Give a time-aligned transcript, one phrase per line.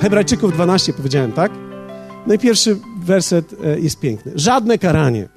[0.00, 1.52] Hebrajczyków 12 powiedziałem, tak?
[2.26, 4.32] No i pierwszy werset e, jest piękny.
[4.34, 5.28] Żadne karanie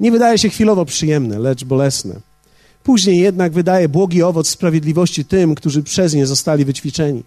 [0.00, 2.20] nie wydaje się chwilowo przyjemne, lecz bolesne.
[2.82, 7.22] Później jednak wydaje błogi owoc sprawiedliwości tym, którzy przez nie zostali wyćwiczeni.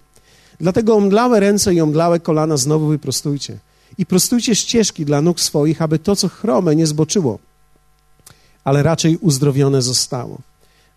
[0.59, 3.57] Dlatego omdlałe ręce i omdlałe kolana znowu wyprostujcie.
[3.97, 7.39] I prostujcie ścieżki dla nóg swoich, aby to, co chrome, nie zboczyło,
[8.63, 10.37] ale raczej uzdrowione zostało.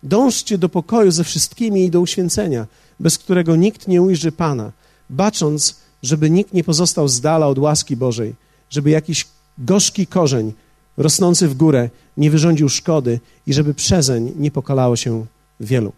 [0.03, 2.67] Dążcie do pokoju ze wszystkimi i do uświęcenia,
[2.99, 4.71] bez którego nikt nie ujrzy Pana,
[5.09, 8.35] bacząc, żeby nikt nie pozostał z dala od łaski Bożej,
[8.69, 10.53] żeby jakiś gorzki korzeń
[10.97, 15.25] rosnący w górę nie wyrządził szkody i żeby przezeń nie pokalało się
[15.59, 15.93] wielu.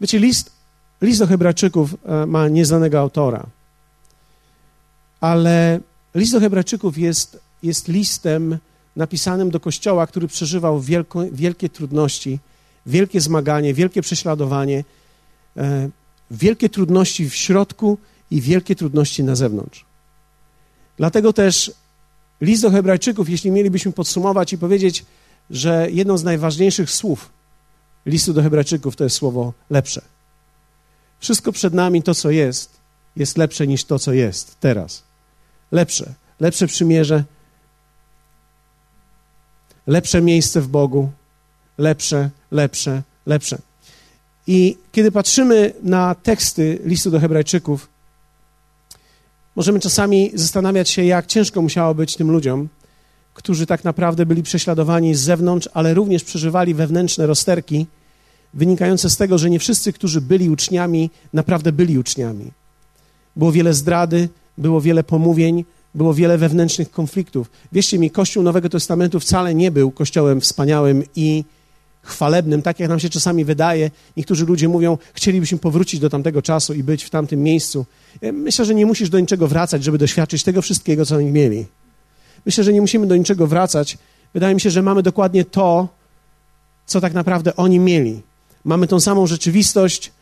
[0.00, 0.52] Wiecie, list,
[1.02, 3.46] list do Hebrajczyków e, ma nieznanego autora,
[5.20, 5.80] ale
[6.14, 8.58] list do Hebrajczyków jest, jest listem
[8.96, 12.38] napisanym do kościoła, który przeżywał wielko, wielkie trudności,
[12.86, 14.84] wielkie zmaganie, wielkie prześladowanie,
[15.56, 15.88] e,
[16.30, 17.98] wielkie trudności w środku
[18.30, 19.84] i wielkie trudności na zewnątrz.
[20.96, 21.72] Dlatego też
[22.40, 25.04] list do Hebrajczyków, jeśli mielibyśmy podsumować i powiedzieć,
[25.50, 27.30] że jedno z najważniejszych słów
[28.06, 30.02] listu do Hebrajczyków to jest słowo lepsze.
[31.18, 32.80] Wszystko przed nami, to co jest,
[33.16, 35.02] jest lepsze niż to, co jest teraz.
[35.72, 36.14] Lepsze.
[36.40, 37.24] Lepsze przymierze,
[39.86, 41.10] lepsze miejsce w Bogu,
[41.78, 43.58] lepsze, lepsze, lepsze.
[44.46, 47.88] I kiedy patrzymy na teksty listu do Hebrajczyków,
[49.56, 52.68] możemy czasami zastanawiać się, jak ciężko musiało być tym ludziom,
[53.34, 57.86] którzy tak naprawdę byli prześladowani z zewnątrz, ale również przeżywali wewnętrzne rozterki,
[58.54, 62.50] wynikające z tego, że nie wszyscy, którzy byli uczniami, naprawdę byli uczniami.
[63.36, 67.50] Było wiele zdrady, było wiele pomówień, było wiele wewnętrznych konfliktów.
[67.72, 71.44] Wierzcie mi, Kościół Nowego Testamentu wcale nie był kościołem wspaniałym i
[72.08, 73.90] chwalebnym, tak jak nam się czasami wydaje.
[74.16, 77.86] Niektórzy ludzie mówią, chcielibyśmy powrócić do tamtego czasu i być w tamtym miejscu.
[78.32, 81.66] Myślę, że nie musisz do niczego wracać, żeby doświadczyć tego wszystkiego, co oni mieli.
[82.46, 83.98] Myślę, że nie musimy do niczego wracać.
[84.34, 85.88] Wydaje mi się, że mamy dokładnie to,
[86.86, 88.22] co tak naprawdę oni mieli.
[88.64, 90.12] Mamy tą samą rzeczywistość,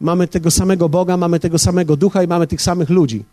[0.00, 3.24] mamy tego samego Boga, mamy tego samego ducha i mamy tych samych ludzi.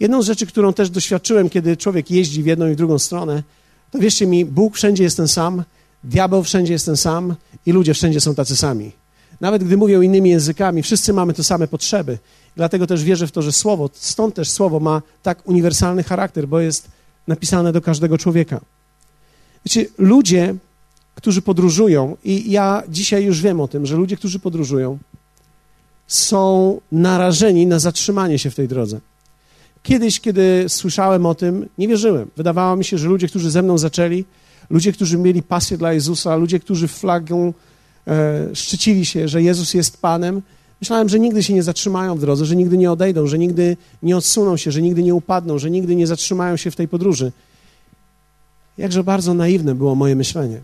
[0.00, 3.42] Jedną z rzeczy, którą też doświadczyłem, kiedy człowiek jeździ w jedną i w drugą stronę,
[3.90, 5.64] to wierzcie mi, Bóg wszędzie jest ten sam,
[6.04, 7.34] diabeł wszędzie jest ten sam
[7.66, 8.92] i ludzie wszędzie są tacy sami.
[9.40, 12.18] Nawet gdy mówią innymi językami, wszyscy mamy te same potrzeby.
[12.56, 16.60] Dlatego też wierzę w to, że słowo, stąd też słowo ma tak uniwersalny charakter, bo
[16.60, 16.88] jest
[17.28, 18.60] napisane do każdego człowieka.
[19.66, 20.54] Wiecie, ludzie,
[21.14, 24.98] którzy podróżują, i ja dzisiaj już wiem o tym, że ludzie, którzy podróżują,
[26.06, 29.00] są narażeni na zatrzymanie się w tej drodze.
[29.82, 32.30] Kiedyś, kiedy słyszałem o tym, nie wierzyłem.
[32.36, 34.24] Wydawało mi się, że ludzie, którzy ze mną zaczęli,
[34.72, 37.52] ludzie, którzy mieli pasję dla Jezusa, ludzie, którzy flagą
[38.06, 40.42] e, szczycili się, że Jezus jest Panem,
[40.80, 44.16] myślałem, że nigdy się nie zatrzymają w drodze, że nigdy nie odejdą, że nigdy nie
[44.16, 47.32] odsuną się, że nigdy nie upadną, że nigdy nie zatrzymają się w tej podróży.
[48.78, 50.60] Jakże bardzo naiwne było moje myślenie.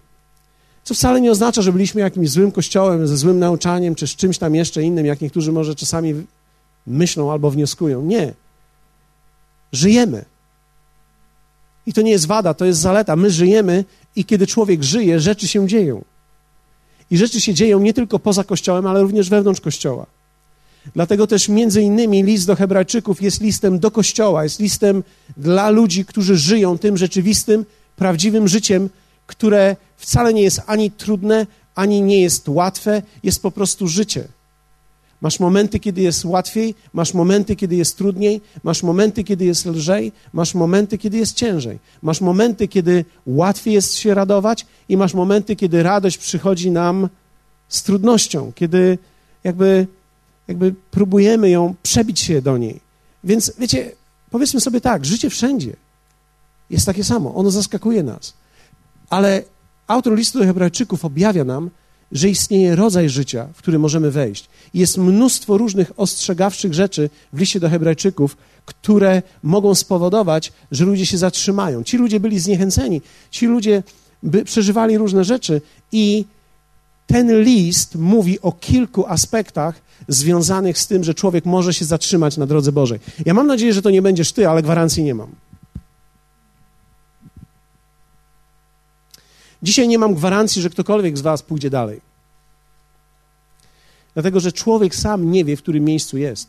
[0.85, 4.39] Co wcale nie oznacza, że byliśmy jakimś złym kościołem, ze złym nauczaniem, czy z czymś
[4.39, 6.15] tam jeszcze innym, jak niektórzy może czasami
[6.87, 8.03] myślą albo wnioskują.
[8.03, 8.35] Nie.
[9.73, 10.25] Żyjemy.
[11.89, 13.17] I to nie jest wada, to jest zaleta.
[13.17, 13.85] My żyjemy
[14.17, 16.05] i kiedy człowiek żyje, rzeczy się dzieją.
[17.11, 20.07] I rzeczy się dzieją nie tylko poza Kościołem, ale również wewnątrz Kościoła.
[20.95, 25.03] Dlatego też między innymi list do Hebrajczyków jest listem do Kościoła, jest listem
[25.37, 27.65] dla ludzi, którzy żyją tym rzeczywistym,
[27.97, 28.91] prawdziwym życiem,
[29.27, 34.29] które wcale nie jest ani trudne, ani nie jest łatwe, jest po prostu życie.
[35.21, 40.13] Masz momenty, kiedy jest łatwiej, masz momenty, kiedy jest trudniej, masz momenty, kiedy jest lżej,
[40.33, 41.79] masz momenty, kiedy jest ciężej.
[42.03, 47.09] Masz momenty, kiedy łatwiej jest się radować i masz momenty, kiedy radość przychodzi nam
[47.69, 48.99] z trudnością, kiedy
[49.45, 49.87] jakby,
[50.49, 52.81] jakby próbujemy ją przebić się do niej.
[53.25, 53.93] Więc wiecie,
[54.31, 55.77] powiedzmy sobie tak, życie wszędzie
[56.71, 58.35] jest takie samo, ono zaskakuje nas.
[59.11, 59.43] Ale
[59.87, 61.71] autor listu do Hebrajczyków objawia nam,
[62.13, 64.49] że istnieje rodzaj życia, w który możemy wejść.
[64.75, 71.19] Jest mnóstwo różnych ostrzegawczych rzeczy w liście do Hebrajczyków, które mogą spowodować, że ludzie się
[71.19, 71.83] zatrzymają.
[71.83, 73.83] Ci ludzie byli zniechęceni, ci ludzie
[74.23, 75.61] by, przeżywali różne rzeczy
[75.93, 76.25] i
[77.07, 82.47] ten list mówi o kilku aspektach związanych z tym, że człowiek może się zatrzymać na
[82.47, 82.99] drodze Bożej.
[83.27, 85.29] Ja mam nadzieję, że to nie będziesz ty, ale gwarancji nie mam.
[89.63, 92.01] Dzisiaj nie mam gwarancji, że ktokolwiek z Was pójdzie dalej.
[94.15, 96.49] Dlatego, że człowiek sam nie wie, w którym miejscu jest.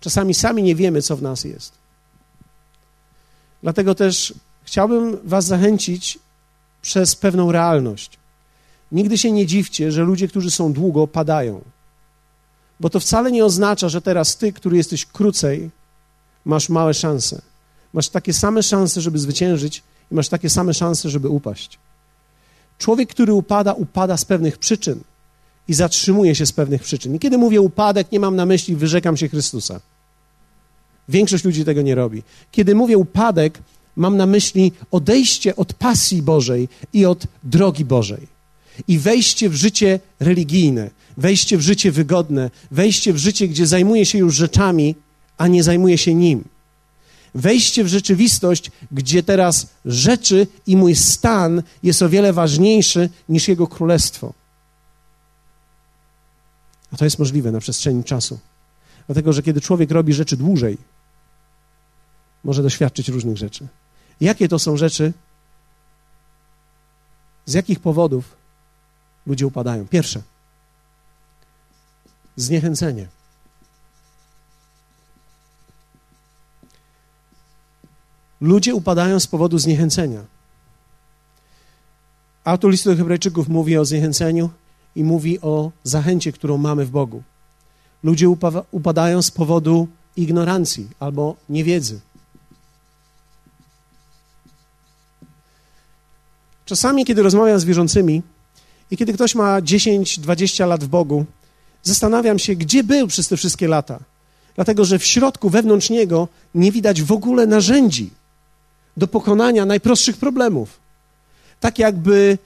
[0.00, 1.72] Czasami sami nie wiemy, co w nas jest.
[3.62, 6.18] Dlatego też chciałbym Was zachęcić
[6.82, 8.18] przez pewną realność.
[8.92, 11.60] Nigdy się nie dziwcie, że ludzie, którzy są długo, padają.
[12.80, 15.70] Bo to wcale nie oznacza, że teraz ty, który jesteś krócej,
[16.44, 17.42] masz małe szanse.
[17.92, 21.78] Masz takie same szanse, żeby zwyciężyć i masz takie same szanse, żeby upaść.
[22.78, 25.00] Człowiek, który upada, upada z pewnych przyczyn
[25.68, 27.14] i zatrzymuje się z pewnych przyczyn.
[27.14, 29.80] I kiedy mówię upadek, nie mam na myśli wyrzekam się Chrystusa.
[31.08, 32.22] Większość ludzi tego nie robi.
[32.50, 33.58] Kiedy mówię upadek,
[33.96, 38.26] mam na myśli odejście od pasji Bożej i od drogi Bożej.
[38.88, 44.18] I wejście w życie religijne, wejście w życie wygodne, wejście w życie, gdzie zajmuje się
[44.18, 44.94] już rzeczami,
[45.38, 46.44] a nie zajmuje się nim.
[47.34, 53.66] Wejście w rzeczywistość, gdzie teraz rzeczy i mój stan jest o wiele ważniejszy niż Jego
[53.66, 54.32] królestwo.
[56.92, 58.38] A to jest możliwe na przestrzeni czasu.
[59.06, 60.78] Dlatego, że kiedy człowiek robi rzeczy dłużej,
[62.44, 63.68] może doświadczyć różnych rzeczy.
[64.20, 65.12] Jakie to są rzeczy?
[67.46, 68.36] Z jakich powodów
[69.26, 69.88] ludzie upadają?
[69.88, 70.22] Pierwsze,
[72.36, 73.08] zniechęcenie.
[78.42, 80.24] Ludzie upadają z powodu zniechęcenia.
[82.44, 84.50] Autor listu do Hebrajczyków mówi o zniechęceniu
[84.96, 87.22] i mówi o zachęcie, którą mamy w Bogu.
[88.02, 88.28] Ludzie
[88.70, 92.00] upadają z powodu ignorancji albo niewiedzy.
[96.64, 98.22] Czasami, kiedy rozmawiam z wierzącymi
[98.90, 101.24] i kiedy ktoś ma 10-20 lat w Bogu,
[101.82, 103.98] zastanawiam się, gdzie był przez te wszystkie lata.
[104.54, 108.21] Dlatego, że w środku, wewnątrz niego nie widać w ogóle narzędzi
[108.96, 110.80] do pokonania najprostszych problemów.
[111.60, 112.38] Tak jakby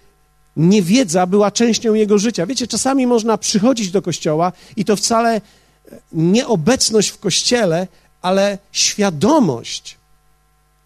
[0.56, 2.46] niewiedza była częścią jego życia.
[2.46, 5.40] Wiecie, czasami można przychodzić do kościoła i to wcale
[6.12, 7.86] nie obecność w kościele,
[8.22, 9.96] ale świadomość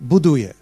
[0.01, 0.55] buduje.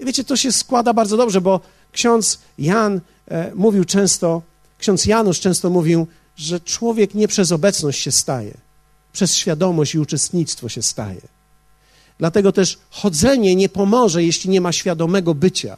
[0.00, 1.60] I wiecie, to się składa bardzo dobrze, bo
[1.92, 4.42] ksiądz Jan e, mówił często,
[4.78, 8.54] ksiądz Janusz często mówił, że człowiek nie przez obecność się staje,
[9.12, 11.37] przez świadomość i uczestnictwo się staje.
[12.18, 15.76] Dlatego też chodzenie nie pomoże, jeśli nie ma świadomego bycia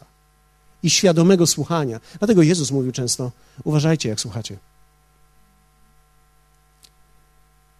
[0.83, 2.01] i świadomego słuchania.
[2.19, 3.33] Dlatego Jezus mówił często:
[3.65, 4.59] uważajcie, jak słuchacie.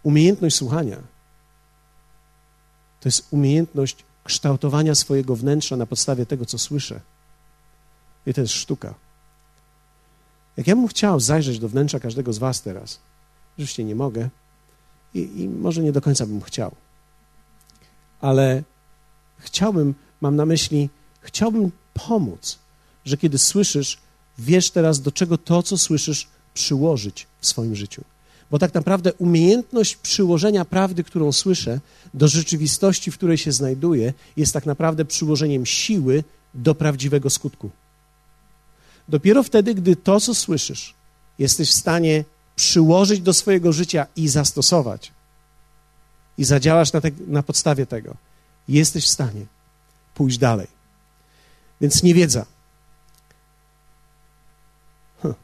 [0.03, 0.97] Umiejętność słuchania
[3.01, 6.99] to jest umiejętność kształtowania swojego wnętrza na podstawie tego, co słyszę.
[8.25, 8.93] I to jest sztuka.
[10.57, 12.99] Jak ja bym chciał zajrzeć do wnętrza każdego z Was teraz,
[13.57, 14.29] rzeczywiście nie mogę
[15.13, 16.75] i, i może nie do końca bym chciał,
[18.21, 18.63] ale
[19.37, 20.89] chciałbym, mam na myśli,
[21.21, 22.59] chciałbym pomóc,
[23.05, 23.97] że kiedy słyszysz,
[24.37, 28.03] wiesz teraz, do czego to, co słyszysz, przyłożyć w swoim życiu.
[28.51, 31.79] Bo tak naprawdę umiejętność przyłożenia prawdy, którą słyszę,
[32.13, 37.69] do rzeczywistości, w której się znajduję, jest tak naprawdę przyłożeniem siły do prawdziwego skutku.
[39.09, 40.93] Dopiero wtedy, gdy to, co słyszysz,
[41.39, 42.25] jesteś w stanie
[42.55, 45.11] przyłożyć do swojego życia i zastosować,
[46.37, 48.15] i zadziałasz na, te, na podstawie tego,
[48.67, 49.45] jesteś w stanie
[50.13, 50.67] pójść dalej.
[51.81, 52.45] Więc niewiedza.
[55.21, 55.35] Huh.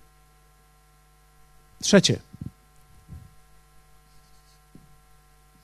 [1.82, 2.20] Trzecie.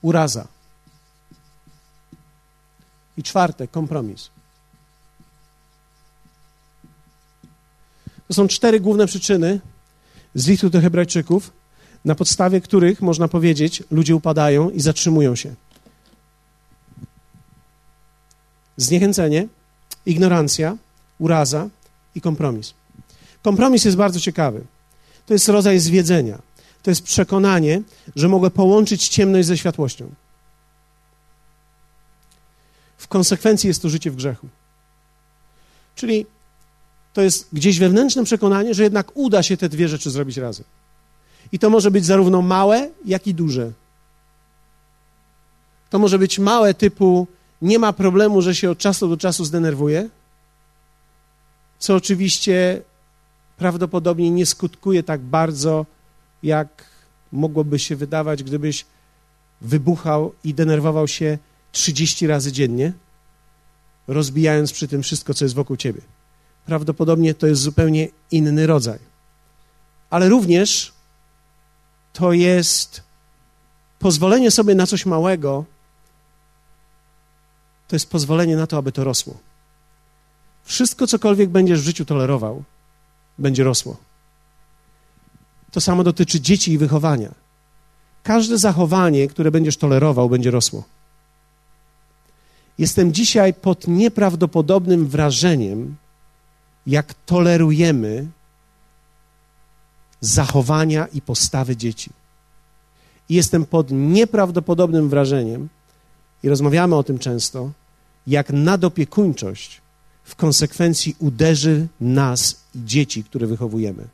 [0.04, 0.46] uraza.
[3.16, 4.30] I czwarte, kompromis.
[8.28, 9.60] To są cztery główne przyczyny
[10.34, 11.52] z listu do Hebrajczyków,
[12.04, 15.54] na podstawie których, można powiedzieć, ludzie upadają i zatrzymują się.
[18.76, 19.48] Zniechęcenie,
[20.06, 20.76] ignorancja,
[21.18, 21.68] uraza
[22.14, 22.74] i kompromis.
[23.42, 24.64] Kompromis jest bardzo ciekawy.
[25.26, 26.38] To jest rodzaj zwiedzenia
[26.84, 27.82] to jest przekonanie,
[28.16, 30.14] że mogę połączyć ciemność ze światłością.
[32.98, 34.48] W konsekwencji jest to życie w grzechu.
[35.94, 36.26] Czyli
[37.12, 40.64] to jest gdzieś wewnętrzne przekonanie, że jednak uda się te dwie rzeczy zrobić razem.
[41.54, 43.72] I to może być zarówno małe, jak i duże.
[45.90, 47.26] To może być małe typu
[47.62, 50.08] nie ma problemu, że się od czasu do czasu zdenerwuję,
[51.78, 52.82] co oczywiście
[53.56, 55.86] prawdopodobnie nie skutkuje tak bardzo
[56.42, 56.84] jak
[57.32, 58.86] mogłoby się wydawać, gdybyś
[59.60, 61.38] wybuchał i denerwował się
[61.72, 62.92] 30 razy dziennie,
[64.08, 66.00] rozbijając przy tym wszystko, co jest wokół ciebie.
[66.66, 68.98] Prawdopodobnie to jest zupełnie inny rodzaj.
[70.10, 70.93] Ale również
[72.14, 73.02] to jest
[73.98, 75.64] pozwolenie sobie na coś małego,
[77.88, 79.36] to jest pozwolenie na to, aby to rosło.
[80.64, 82.62] Wszystko, cokolwiek będziesz w życiu tolerował,
[83.38, 83.96] będzie rosło.
[85.70, 87.34] To samo dotyczy dzieci i wychowania.
[88.22, 90.84] Każde zachowanie, które będziesz tolerował, będzie rosło.
[92.78, 95.96] Jestem dzisiaj pod nieprawdopodobnym wrażeniem,
[96.86, 98.26] jak tolerujemy
[100.24, 102.10] zachowania i postawy dzieci.
[103.28, 105.68] I jestem pod nieprawdopodobnym wrażeniem,
[106.42, 107.70] i rozmawiamy o tym często,
[108.26, 109.80] jak nadopiekuńczość
[110.24, 114.04] w konsekwencji uderzy nas i dzieci, które wychowujemy.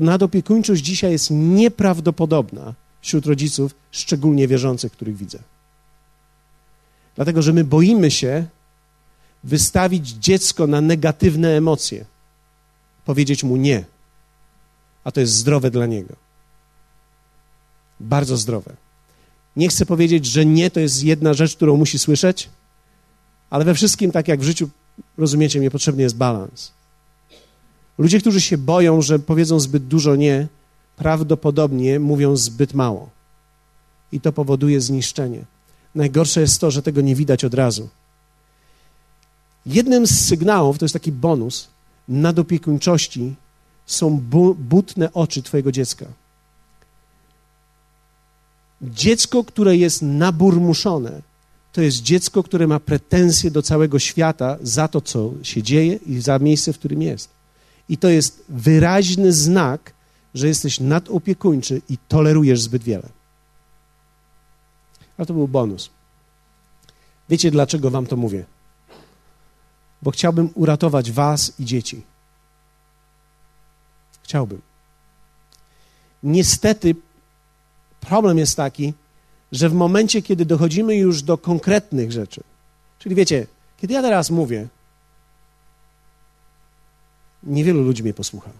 [0.00, 5.38] Nadopiekuńczość dzisiaj jest nieprawdopodobna wśród rodziców, szczególnie wierzących, których widzę.
[7.16, 8.46] Dlatego, że my boimy się
[9.44, 12.04] wystawić dziecko na negatywne emocje,
[13.04, 13.84] powiedzieć mu nie,
[15.08, 16.16] a to jest zdrowe dla niego.
[18.00, 18.76] Bardzo zdrowe.
[19.56, 22.48] Nie chcę powiedzieć, że nie to jest jedna rzecz, którą musi słyszeć,
[23.50, 24.68] ale we wszystkim, tak jak w życiu,
[25.18, 26.72] rozumiecie mnie, potrzebny jest balans.
[27.98, 30.46] Ludzie, którzy się boją, że powiedzą zbyt dużo nie,
[30.96, 33.10] prawdopodobnie mówią zbyt mało.
[34.12, 35.44] I to powoduje zniszczenie.
[35.94, 37.88] Najgorsze jest to, że tego nie widać od razu.
[39.66, 41.68] Jednym z sygnałów, to jest taki bonus,
[42.08, 43.34] nadopiekuńczości
[43.88, 46.06] są bu butne oczy Twojego dziecka.
[48.82, 51.22] Dziecko, które jest naburmuszone,
[51.72, 56.20] to jest dziecko, które ma pretensje do całego świata za to, co się dzieje i
[56.20, 57.30] za miejsce, w którym jest.
[57.88, 59.92] I to jest wyraźny znak,
[60.34, 63.08] że jesteś nadopiekuńczy i tolerujesz zbyt wiele.
[65.18, 65.90] Ale to był bonus.
[67.28, 68.44] Wiecie, dlaczego wam to mówię?
[70.02, 72.02] Bo chciałbym uratować was i dzieci.
[74.28, 74.62] Chciałbym.
[76.22, 76.94] Niestety
[78.00, 78.94] problem jest taki,
[79.52, 82.42] że w momencie, kiedy dochodzimy już do konkretnych rzeczy,
[82.98, 84.68] czyli wiecie, kiedy ja teraz mówię,
[87.42, 88.50] niewielu ludzi mnie posłucha.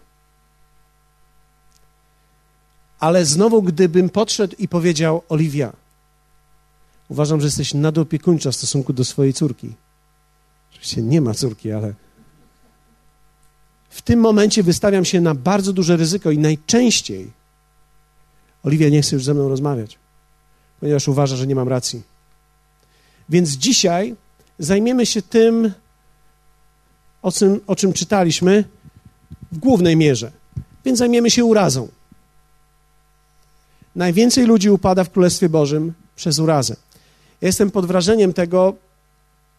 [3.01, 5.73] Ale znowu, gdybym podszedł i powiedział, Oliwia,
[7.09, 9.75] uważam, że jesteś nadopiekuńcza w stosunku do swojej córki.
[10.71, 11.95] Oczywiście nie ma córki, ale
[13.89, 17.39] w tym momencie wystawiam się na bardzo duże ryzyko i najczęściej
[18.63, 19.99] Oliwia nie chce już ze mną rozmawiać,
[20.81, 22.03] ponieważ uważa, że nie mam racji.
[23.29, 24.15] Więc dzisiaj
[24.59, 25.73] zajmiemy się tym,
[27.23, 28.65] o czym, o czym czytaliśmy
[29.53, 30.33] w głównej mierze.
[30.85, 31.89] Więc zajmiemy się urazą.
[33.97, 36.77] Najwięcej ludzi upada w Królestwie Bożym przez urazę.
[37.41, 38.75] Ja jestem pod wrażeniem tego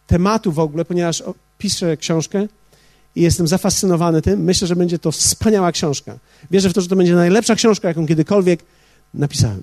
[0.06, 1.22] tematu w ogóle, ponieważ
[1.58, 2.46] piszę książkę
[3.16, 4.40] i jestem zafascynowany tym.
[4.40, 6.18] Myślę, że będzie to wspaniała książka.
[6.50, 8.60] Wierzę w to, że to będzie najlepsza książka, jaką kiedykolwiek
[9.14, 9.62] napisałem.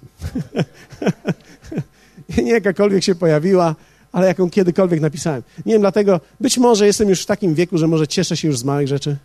[2.38, 3.75] Nie jakakolwiek się pojawiła,
[4.12, 5.44] ale jaką kiedykolwiek napisałem.
[5.66, 8.58] Nie wiem, dlatego być może jestem już w takim wieku, że może cieszę się już
[8.58, 9.18] z małych rzeczy.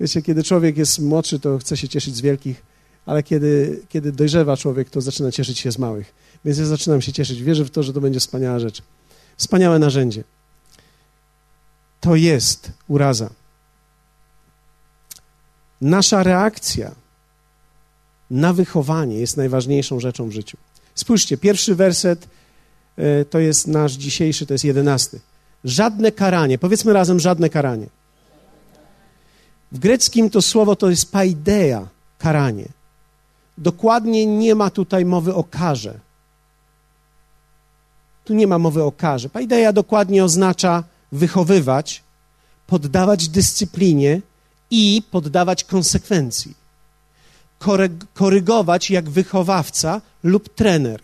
[0.00, 2.62] Wiecie, kiedy człowiek jest młodszy, to chce się cieszyć z wielkich,
[3.06, 6.14] ale kiedy, kiedy dojrzewa człowiek, to zaczyna cieszyć się z małych.
[6.44, 7.42] Więc ja zaczynam się cieszyć.
[7.42, 8.82] Wierzę w to, że to będzie wspaniała rzecz.
[9.36, 10.24] Wspaniałe narzędzie.
[12.02, 13.30] To jest uraza.
[15.80, 16.90] Nasza reakcja
[18.30, 20.56] na wychowanie jest najważniejszą rzeczą w życiu.
[20.94, 22.28] Spójrzcie, pierwszy werset
[22.96, 25.20] e, to jest nasz dzisiejszy, to jest jedenasty.
[25.64, 27.86] Żadne karanie, powiedzmy razem żadne karanie.
[29.72, 32.68] W greckim to słowo to jest paideia, karanie.
[33.58, 36.00] Dokładnie nie ma tutaj mowy o karze.
[38.24, 39.28] Tu nie ma mowy o karze.
[39.28, 42.02] Paideia dokładnie oznacza wychowywać,
[42.66, 44.20] poddawać dyscyplinie
[44.70, 46.54] i poddawać konsekwencji.
[48.14, 51.00] Korygować jak wychowawca lub trener.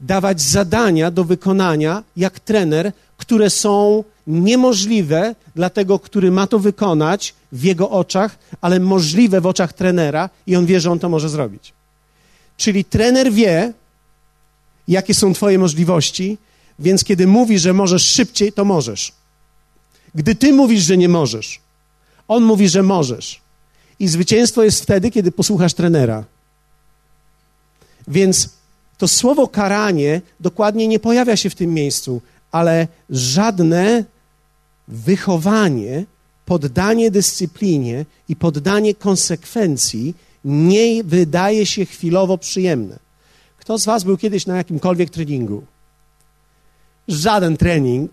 [0.00, 7.34] Dawać zadania do wykonania jak trener, które są niemożliwe dla tego, który ma to wykonać
[7.52, 11.28] w jego oczach, ale możliwe w oczach trenera i on wie, że on to może
[11.28, 11.72] zrobić.
[12.56, 13.72] Czyli trener wie,
[14.88, 16.38] jakie są Twoje możliwości,
[16.82, 19.12] więc kiedy mówi, że możesz szybciej, to możesz.
[20.14, 21.60] Gdy Ty mówisz, że nie możesz,
[22.28, 23.40] on mówi, że możesz.
[23.98, 26.24] I zwycięstwo jest wtedy, kiedy posłuchasz trenera.
[28.08, 28.48] Więc
[28.98, 32.22] to słowo karanie dokładnie nie pojawia się w tym miejscu,
[32.52, 34.04] ale żadne
[34.88, 36.04] wychowanie,
[36.44, 42.98] poddanie dyscyplinie i poddanie konsekwencji nie wydaje się chwilowo przyjemne.
[43.58, 45.62] Kto z Was był kiedyś na jakimkolwiek treningu?
[47.08, 48.12] Żaden trening,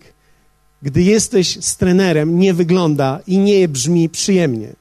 [0.82, 4.74] gdy jesteś z trenerem, nie wygląda i nie brzmi przyjemnie.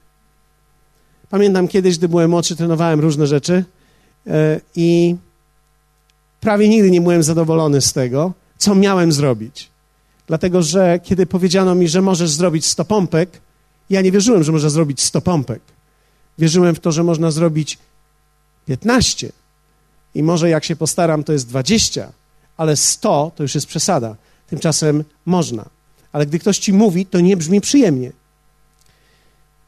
[1.29, 3.65] Pamiętam kiedyś, gdy byłem młodszy, trenowałem różne rzeczy
[4.27, 5.15] e, i
[6.39, 9.69] prawie nigdy nie byłem zadowolony z tego, co miałem zrobić.
[10.27, 13.41] Dlatego, że kiedy powiedziano mi, że możesz zrobić 100 pompek,
[13.89, 15.61] ja nie wierzyłem, że można zrobić 100 pompek.
[16.39, 17.77] Wierzyłem w to, że można zrobić
[18.65, 19.31] 15.
[20.15, 22.11] I może jak się postaram, to jest 20,
[22.59, 24.15] ale 100 to już jest przesada.
[24.47, 25.65] Tymczasem można.
[26.11, 28.11] Ale gdy ktoś ci mówi, to nie brzmi przyjemnie.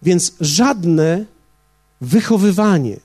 [0.01, 1.25] Więc żadne
[2.01, 2.97] wychowywanie,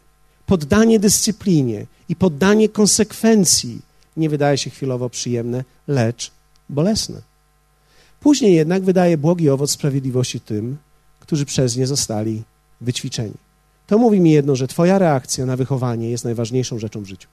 [0.46, 3.80] poddanie dyscyplinie i poddanie konsekwencji
[4.16, 6.32] nie wydaje się chwilowo przyjemne, lecz
[6.68, 7.22] bolesne.
[8.20, 10.76] Później jednak wydaje błogi owoc sprawiedliwości tym,
[11.20, 12.42] którzy przez nie zostali
[12.80, 13.34] wyćwiczeni.
[13.86, 17.28] To mówi mi jedno, że Twoja reakcja na wychowanie jest najważniejszą rzeczą w życiu.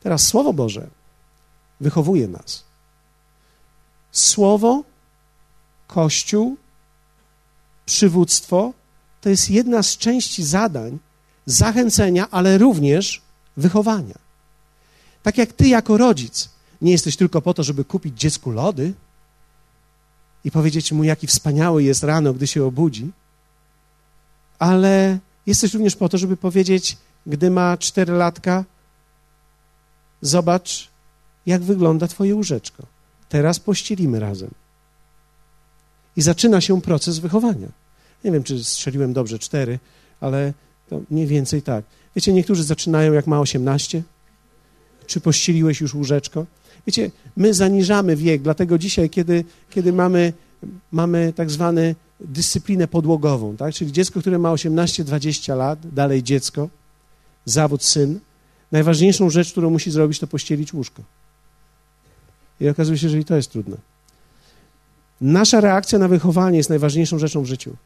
[0.00, 0.99] Teraz Słowo Boże
[1.80, 2.64] wychowuje nas.
[4.12, 4.84] Słowo,
[5.86, 6.56] Kościół,
[7.86, 8.72] przywództwo
[9.20, 10.98] to jest jedna z części zadań
[11.46, 13.22] zachęcenia, ale również
[13.56, 14.18] wychowania.
[15.22, 16.48] Tak jak ty jako rodzic
[16.82, 18.94] nie jesteś tylko po to, żeby kupić dziecku lody
[20.44, 23.10] i powiedzieć mu, jaki wspaniały jest rano, gdy się obudzi,
[24.58, 26.96] ale jesteś również po to, żeby powiedzieć,
[27.26, 28.64] gdy ma cztery latka,
[30.22, 30.88] zobacz,
[31.46, 32.86] jak wygląda twoje łóżeczko.
[33.28, 34.50] Teraz pościelimy razem.
[36.16, 37.68] I zaczyna się proces wychowania.
[38.24, 39.78] Nie wiem, czy strzeliłem dobrze cztery,
[40.20, 40.52] ale
[40.88, 41.84] to mniej więcej tak.
[42.16, 44.02] Wiecie, niektórzy zaczynają jak ma 18.
[45.06, 46.46] Czy pościeliłeś już łóżeczko?
[46.86, 50.32] Wiecie, my zaniżamy wiek, dlatego dzisiaj, kiedy, kiedy mamy,
[50.92, 53.74] mamy tak zwane dyscyplinę podłogową, tak?
[53.74, 56.68] czyli dziecko, które ma 18-20 lat, dalej dziecko,
[57.44, 58.20] zawód syn,
[58.72, 61.02] najważniejszą rzecz, którą musi zrobić, to pościelić łóżko.
[62.60, 63.76] I okazuje się, że i to jest trudne.
[65.20, 67.76] Nasza reakcja na wychowanie jest najważniejszą rzeczą w życiu.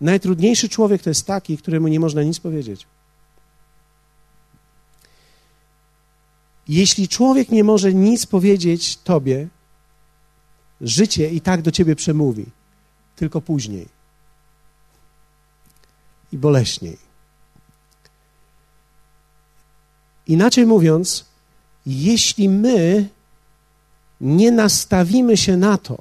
[0.00, 2.86] Najtrudniejszy człowiek to jest taki, któremu nie można nic powiedzieć.
[6.68, 9.48] Jeśli człowiek nie może nic powiedzieć tobie,
[10.80, 12.46] życie i tak do ciebie przemówi,
[13.16, 13.88] tylko później
[16.32, 16.98] i boleśniej.
[20.26, 21.24] Inaczej mówiąc,
[21.86, 23.08] jeśli my
[24.20, 25.98] nie nastawimy się na to,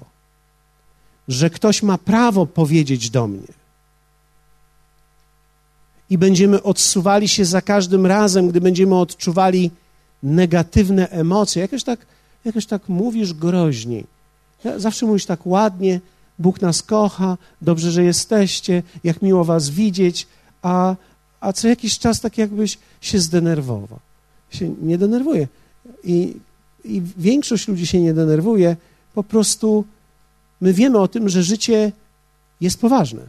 [1.28, 3.58] że ktoś ma prawo powiedzieć do mnie,
[6.10, 9.72] i będziemy odsuwali się za każdym razem, gdy będziemy odczuwali
[10.24, 11.62] negatywne emocje.
[11.62, 12.06] Jakoś tak,
[12.46, 14.06] jakoś tak mówisz groźniej.
[14.78, 16.00] Zawsze mówisz tak ładnie,
[16.40, 20.28] Bóg nas kocha, dobrze, że jesteście, jak miło was widzieć,
[20.62, 20.96] a,
[21.40, 24.00] a co jakiś czas tak jakbyś się zdenerwował.
[24.50, 25.48] Się nie denerwuje.
[26.04, 26.34] I,
[26.88, 28.76] I większość ludzi się nie denerwuje,
[29.14, 29.86] po prostu
[30.62, 31.92] my wiemy o tym, że życie
[32.62, 33.22] jest poważne.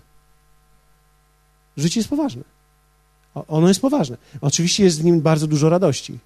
[1.77, 2.43] Życie jest poważne.
[3.35, 4.17] Ono jest poważne.
[4.41, 6.19] Oczywiście jest w nim bardzo dużo radości,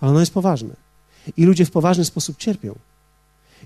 [0.00, 0.74] ale ono jest poważne.
[1.36, 2.74] I ludzie w poważny sposób cierpią.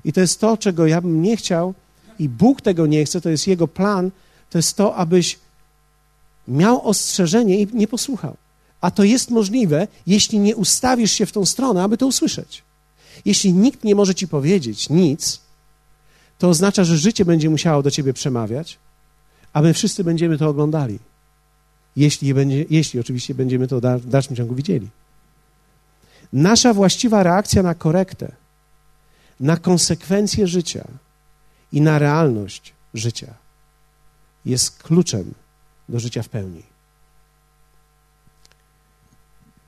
[0.05, 1.75] I to jest to, czego ja bym nie chciał,
[2.18, 4.11] i Bóg tego nie chce, to jest Jego plan,
[4.51, 5.38] to jest to, abyś
[6.49, 8.37] miał ostrzeżenie i nie posłuchał.
[8.81, 12.62] A to jest możliwe, jeśli nie ustawisz się w tą stronę, aby to usłyszeć.
[13.24, 15.40] Jeśli nikt nie może ci powiedzieć nic,
[16.38, 18.78] to oznacza, że życie będzie musiało do ciebie przemawiać,
[19.52, 20.98] a my wszyscy będziemy to oglądali
[21.98, 24.88] jeśli, będzie, jeśli oczywiście będziemy to w dalszym ciągu widzieli.
[26.33, 28.33] Nasza właściwa reakcja na korektę,
[29.40, 30.88] na konsekwencje życia
[31.72, 33.35] i na realność życia
[34.44, 35.35] jest kluczem
[35.88, 36.62] do życia w pełni.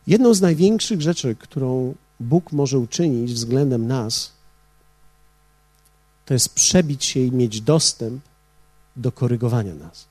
[0.06, 4.33] Jedną z największych rzeczy, którą Bóg może uczynić względem nas,
[6.24, 8.22] to jest przebić się i mieć dostęp
[8.96, 10.11] do korygowania nas.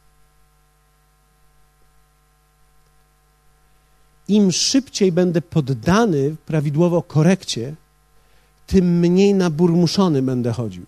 [4.30, 7.76] im szybciej będę poddany prawidłowo korekcie,
[8.68, 10.86] tym mniej naburmuszony będę chodził.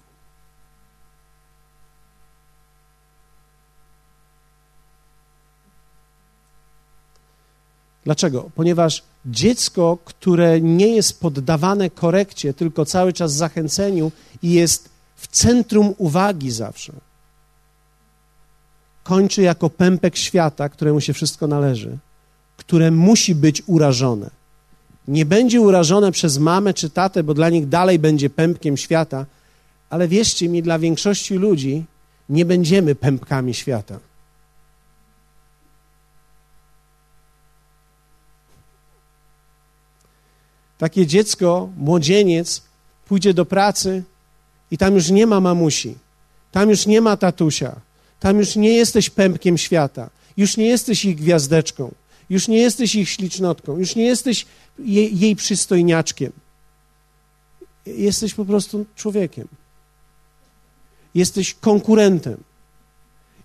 [8.03, 8.49] Dlaczego?
[8.55, 14.11] Ponieważ dziecko, które nie jest poddawane korekcie, tylko cały czas zachęceniu
[14.41, 16.93] i jest w centrum uwagi zawsze,
[19.03, 21.97] kończy jako pępek świata, któremu się wszystko należy
[22.61, 24.29] które musi być urażone.
[25.07, 29.25] Nie będzie urażone przez mamę czy tatę, bo dla nich dalej będzie pępkiem świata,
[29.89, 31.83] ale wierzcie mi, dla większości ludzi
[32.29, 33.99] nie będziemy pępkami świata.
[40.81, 42.61] Takie dziecko, młodzieniec
[43.05, 44.03] pójdzie do pracy
[44.71, 45.95] i tam już nie ma mamusi,
[46.51, 47.81] tam już nie ma tatusia,
[48.19, 51.91] tam już nie jesteś pępkiem świata, już nie jesteś ich gwiazdeczką.
[52.29, 54.45] Już nie jesteś ich ślicznotką, już nie jesteś
[54.79, 56.31] jej, jej przystojniaczkiem.
[57.85, 59.47] Jesteś po prostu człowiekiem.
[61.15, 62.43] Jesteś konkurentem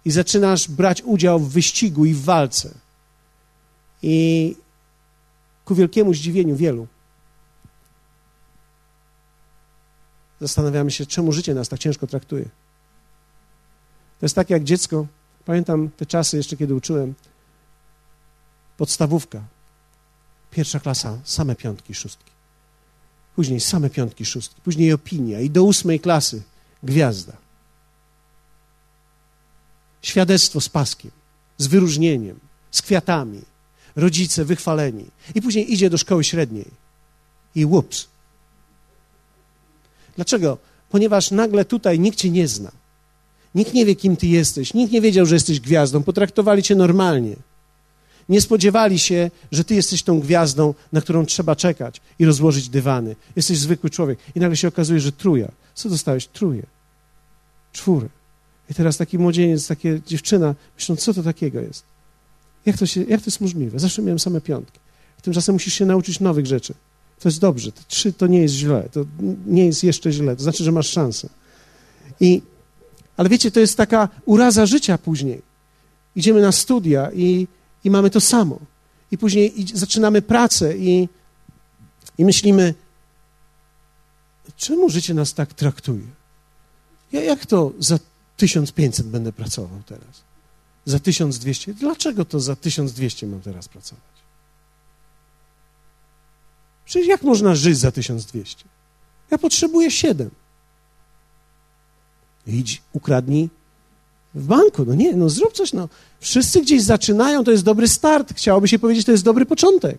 [0.04, 2.74] i zaczynasz brać udział w wyścigu i w walce.
[4.02, 4.56] I
[5.64, 6.86] ku wielkiemu zdziwieniu wielu
[10.40, 12.44] zastanawiamy się, czemu życie nas tak ciężko traktuje.
[14.18, 15.06] To jest tak jak dziecko,
[15.46, 17.14] Pamiętam te czasy jeszcze, kiedy uczyłem
[18.76, 19.44] podstawówka,
[20.50, 22.30] pierwsza klasa, same piątki, szóstki.
[23.36, 24.60] Później same piątki, szóstki.
[24.60, 26.42] Później opinia i do ósmej klasy
[26.82, 27.36] gwiazda.
[30.02, 31.10] Świadectwo z paskiem,
[31.58, 33.42] z wyróżnieniem, z kwiatami.
[33.96, 35.10] Rodzice wychwaleni.
[35.34, 36.70] I później idzie do szkoły średniej.
[37.54, 38.08] I łups.
[40.16, 40.58] Dlaczego?
[40.90, 42.72] Ponieważ nagle tutaj nikt cię nie zna.
[43.54, 44.74] Nikt nie wie, kim ty jesteś.
[44.74, 46.02] Nikt nie wiedział, że jesteś gwiazdą.
[46.02, 47.36] Potraktowali cię normalnie.
[48.28, 53.16] Nie spodziewali się, że ty jesteś tą gwiazdą, na którą trzeba czekać i rozłożyć dywany.
[53.36, 54.18] Jesteś zwykły człowiek.
[54.34, 55.52] I nagle się okazuje, że truja.
[55.74, 56.26] Co dostałeś?
[56.26, 56.66] Truje.
[57.72, 58.08] Czwórę.
[58.70, 61.84] I teraz taki młodzieniec, taka dziewczyna myślą, co to takiego jest?
[62.66, 63.78] Jak to, się, jak to jest możliwe?
[63.78, 64.78] Zawsze miałem same piątki.
[65.22, 66.74] Tymczasem musisz się nauczyć nowych rzeczy.
[67.20, 67.72] To jest dobrze.
[67.72, 68.88] To trzy to nie jest źle.
[68.92, 69.04] To
[69.46, 70.36] nie jest jeszcze źle.
[70.36, 71.28] To znaczy, że masz szansę.
[72.20, 72.42] I,
[73.16, 75.42] ale wiecie, to jest taka uraza życia później.
[76.16, 77.46] Idziemy na studia i
[77.86, 78.58] i mamy to samo.
[79.10, 81.08] I później zaczynamy pracę i,
[82.18, 82.74] i myślimy,
[84.56, 86.06] czemu życie nas tak traktuje?
[87.12, 87.98] Ja jak to za
[88.36, 90.22] 1500 będę pracował teraz?
[90.84, 91.74] Za 1200?
[91.74, 94.15] Dlaczego to za 1200 mam teraz pracować?
[96.86, 98.64] Przecież jak można żyć za 1200?
[99.30, 100.30] Ja potrzebuję 7.
[102.46, 103.48] Idź, ukradnij
[104.34, 104.84] w banku.
[104.84, 105.88] No nie, no zrób coś, no.
[106.20, 108.34] Wszyscy gdzieś zaczynają, to jest dobry start.
[108.34, 109.98] Chciałoby się powiedzieć, to jest dobry początek.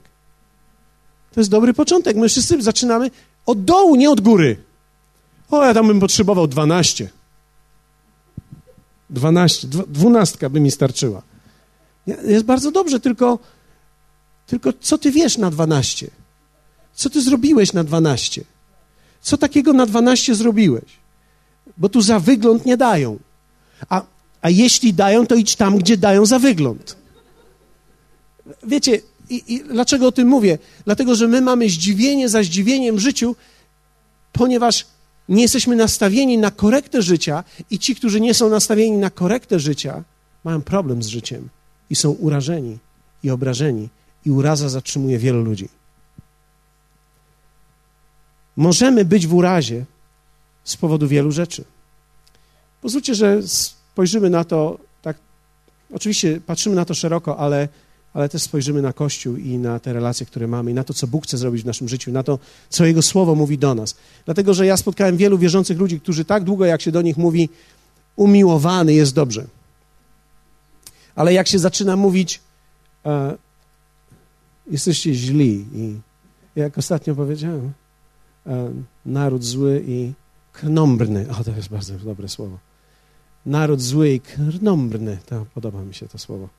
[1.34, 2.18] To jest dobry początek.
[2.18, 3.12] My wszyscy zaczynamy
[3.46, 4.58] od dołu, nie od góry.
[5.52, 7.10] O, ja tam bym potrzebował 12.
[9.10, 11.22] 12, dwunastka by mi starczyła.
[12.24, 13.40] Jest bardzo dobrze, tylko,
[14.48, 16.08] tylko co ty wiesz na 12?
[16.98, 18.44] Co ty zrobiłeś na 12?
[19.22, 21.00] Co takiego na 12 zrobiłeś?
[21.78, 23.20] Bo tu za wygląd nie dają.
[23.90, 24.02] A
[24.42, 26.98] a jeśli dają, to idź tam, gdzie dają za wygląd.
[28.64, 30.58] Wiecie, i, i dlaczego o tym mówię?
[30.86, 33.36] Dlatego, że my mamy zdziwienie za zdziwieniem w życiu,
[34.32, 34.86] ponieważ
[35.30, 40.04] nie jesteśmy nastawieni na korektę życia i ci, którzy nie są nastawieni na korektę życia,
[40.44, 41.50] mają problem z życiem
[41.90, 42.78] i są urażeni
[43.24, 43.90] i obrażeni
[44.26, 45.70] i uraza zatrzymuje wielu ludzi.
[48.58, 49.86] Możemy być w urazie
[50.64, 51.64] z powodu wielu rzeczy.
[52.82, 55.18] Pozwólcie, że spojrzymy na to tak,
[55.94, 57.68] oczywiście patrzymy na to szeroko, ale,
[58.14, 61.08] ale też spojrzymy na Kościół i na te relacje, które mamy, i na to, co
[61.08, 62.40] Bóg chce zrobić w naszym życiu, na to,
[62.70, 63.96] co Jego Słowo mówi do nas.
[64.26, 67.50] Dlatego, że ja spotkałem wielu wierzących ludzi, którzy tak długo, jak się do nich mówi,
[68.16, 69.46] umiłowany jest dobrze.
[71.16, 72.42] Ale jak się zaczyna mówić,
[73.06, 73.38] e,
[74.72, 76.00] jesteście źli i
[76.56, 77.74] jak ostatnio powiedziałem,
[79.06, 80.14] naród zły i
[80.54, 81.26] knombrny.
[81.40, 82.58] O, to jest bardzo dobre słowo
[83.48, 85.18] naród zły i krnąbrny.
[85.26, 86.50] To podoba mi się to słowo.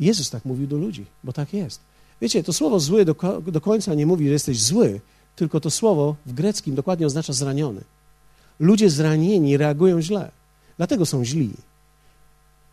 [0.00, 1.80] Jezus tak mówił do ludzi, bo tak jest.
[2.20, 3.14] Wiecie, to słowo zły do,
[3.46, 5.00] do końca nie mówi, że jesteś zły,
[5.36, 7.80] tylko to słowo w greckim dokładnie oznacza zraniony.
[8.58, 10.30] Ludzie zranieni reagują źle,
[10.76, 11.50] dlatego są źli.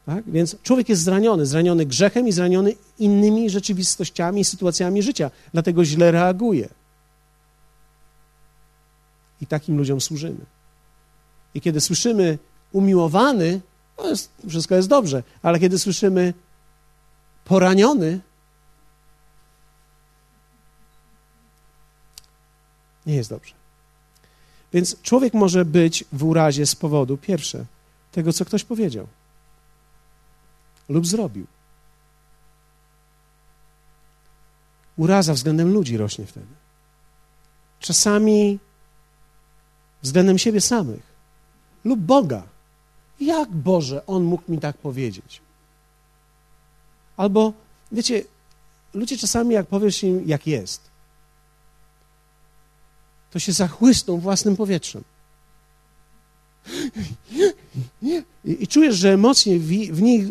[0.05, 0.23] Tak?
[0.31, 6.69] Więc człowiek jest zraniony, zraniony grzechem i zraniony innymi rzeczywistościami sytuacjami życia, dlatego źle reaguje.
[9.41, 10.45] I takim ludziom służymy.
[11.53, 12.39] I kiedy słyszymy
[12.71, 13.61] umiłowany,
[13.95, 16.33] to jest, wszystko jest dobrze, ale kiedy słyszymy
[17.45, 18.19] poraniony,
[23.05, 23.53] nie jest dobrze.
[24.73, 27.65] Więc człowiek może być w urazie z powodu, pierwsze,
[28.11, 29.07] tego, co ktoś powiedział
[30.89, 31.47] lub zrobił.
[34.97, 36.45] Uraza względem ludzi rośnie wtedy.
[37.79, 38.59] Czasami
[40.01, 41.17] względem siebie samych
[41.83, 42.43] lub Boga.
[43.19, 45.41] Jak Boże, On mógł mi tak powiedzieć?
[47.17, 47.53] Albo,
[47.91, 48.23] wiecie,
[48.93, 50.81] ludzie czasami, jak powiesz im, jak jest,
[53.31, 55.03] to się zachłysną własnym powietrzem.
[58.01, 60.25] I, I, czujesz, że emocje w, w nich,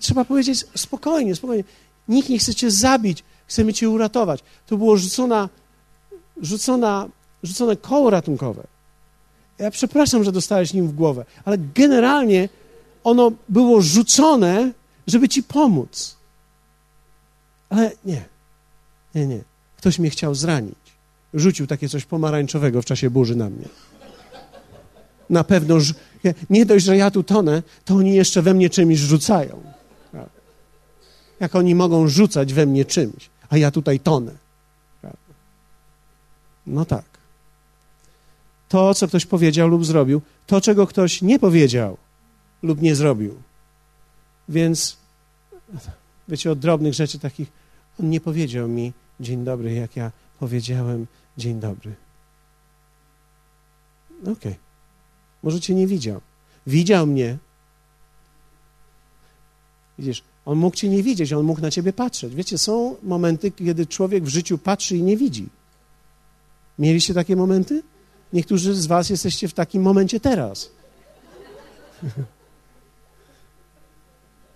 [0.00, 1.64] trzeba powiedzieć spokojnie, spokojnie.
[2.08, 4.40] Nikt nie chce cię zabić, chcemy cię uratować.
[4.66, 5.48] To było rzucona,
[6.40, 7.08] rzucona,
[7.42, 8.73] rzucone koło ratunkowe.
[9.58, 12.48] Ja przepraszam, że dostałeś nim w głowę, ale generalnie
[13.04, 14.72] ono było rzucone,
[15.06, 16.16] żeby ci pomóc.
[17.68, 18.24] Ale nie,
[19.14, 19.40] nie, nie.
[19.76, 20.74] Ktoś mnie chciał zranić.
[21.34, 23.68] Rzucił takie coś pomarańczowego w czasie burzy na mnie.
[25.30, 25.78] Na pewno,
[26.50, 29.60] nie dość, że ja tu tonę, to oni jeszcze we mnie czymś rzucają.
[31.40, 34.32] Jak oni mogą rzucać we mnie czymś, a ja tutaj tonę.
[36.66, 37.13] No tak
[38.68, 41.96] to, co ktoś powiedział lub zrobił, to, czego ktoś nie powiedział
[42.62, 43.42] lub nie zrobił.
[44.48, 44.96] Więc,
[46.28, 47.52] wiecie, od drobnych rzeczy takich,
[48.00, 51.94] on nie powiedział mi dzień dobry, jak ja powiedziałem dzień dobry.
[54.22, 54.32] Okej.
[54.32, 54.56] Okay.
[55.42, 56.20] Może cię nie widział.
[56.66, 57.38] Widział mnie.
[59.98, 62.34] Widzisz, on mógł cię nie widzieć, on mógł na ciebie patrzeć.
[62.34, 65.48] Wiecie, są momenty, kiedy człowiek w życiu patrzy i nie widzi.
[66.78, 67.82] Mieliście takie momenty?
[68.34, 70.70] Niektórzy z was jesteście w takim momencie teraz.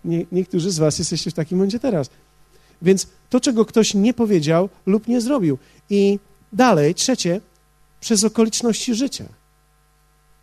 [0.05, 2.11] Nie, niektórzy z was jesteście w takim momencie teraz.
[2.83, 5.59] Więc to, czego ktoś nie powiedział lub nie zrobił.
[5.91, 6.19] I
[6.53, 7.41] dalej, trzecie,
[8.01, 9.25] przez okoliczności życia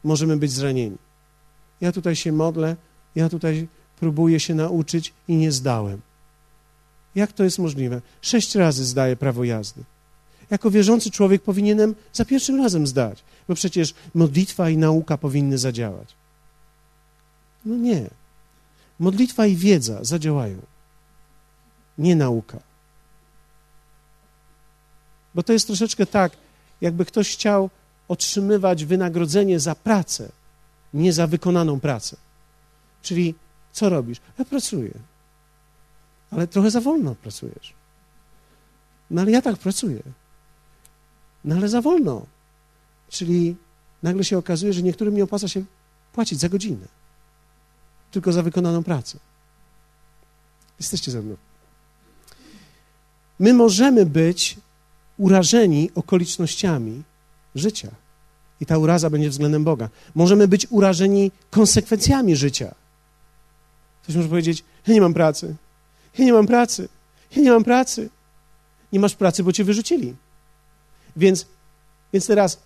[0.04, 0.98] możemy być zranieni.
[1.82, 2.76] Ja tutaj się modlę,
[3.16, 3.68] ja tutaj
[4.00, 6.02] próbuję się nauczyć i nie zdałem.
[7.16, 8.02] Jak to jest możliwe?
[8.22, 9.84] Sześć razy zdaję prawo jazdy.
[10.50, 16.16] Jako wierzący człowiek powinienem za pierwszym razem zdać, bo przecież modlitwa i nauka powinny zadziałać.
[17.66, 18.10] No nie.
[19.00, 20.58] Modlitwa i wiedza zadziałają,
[21.98, 22.60] nie nauka.
[25.36, 26.32] Bo to jest troszeczkę tak,
[26.82, 27.70] jakby ktoś chciał
[28.08, 30.32] otrzymywać wynagrodzenie za pracę,
[30.94, 32.18] nie za wykonaną pracę.
[33.02, 33.36] Czyli
[33.72, 34.18] co robisz?
[34.40, 34.92] Ja pracuję.
[36.32, 37.74] Ale trochę za wolno pracujesz.
[39.12, 40.04] No ale ja tak pracuję.
[41.46, 42.26] No ale za wolno.
[43.10, 43.56] Czyli
[44.04, 45.64] nagle się okazuje, że niektórym nie opłaca się
[46.14, 46.88] płacić za godzinę,
[48.12, 49.20] tylko za wykonaną pracę.
[50.80, 51.36] Jesteście ze mną.
[53.40, 54.58] My możemy być
[55.18, 57.04] urażeni okolicznościami
[57.56, 57.92] życia.
[58.62, 59.90] I ta uraza będzie względem Boga.
[60.16, 62.76] Możemy być urażeni konsekwencjami życia.
[64.04, 65.56] Ktoś może powiedzieć: Ja nie mam pracy.
[66.18, 66.90] Ja nie mam pracy.
[67.36, 68.10] Ja nie mam pracy.
[68.94, 70.16] Nie masz pracy, bo cię wyrzucili.
[71.16, 71.46] Więc,
[72.14, 72.60] więc teraz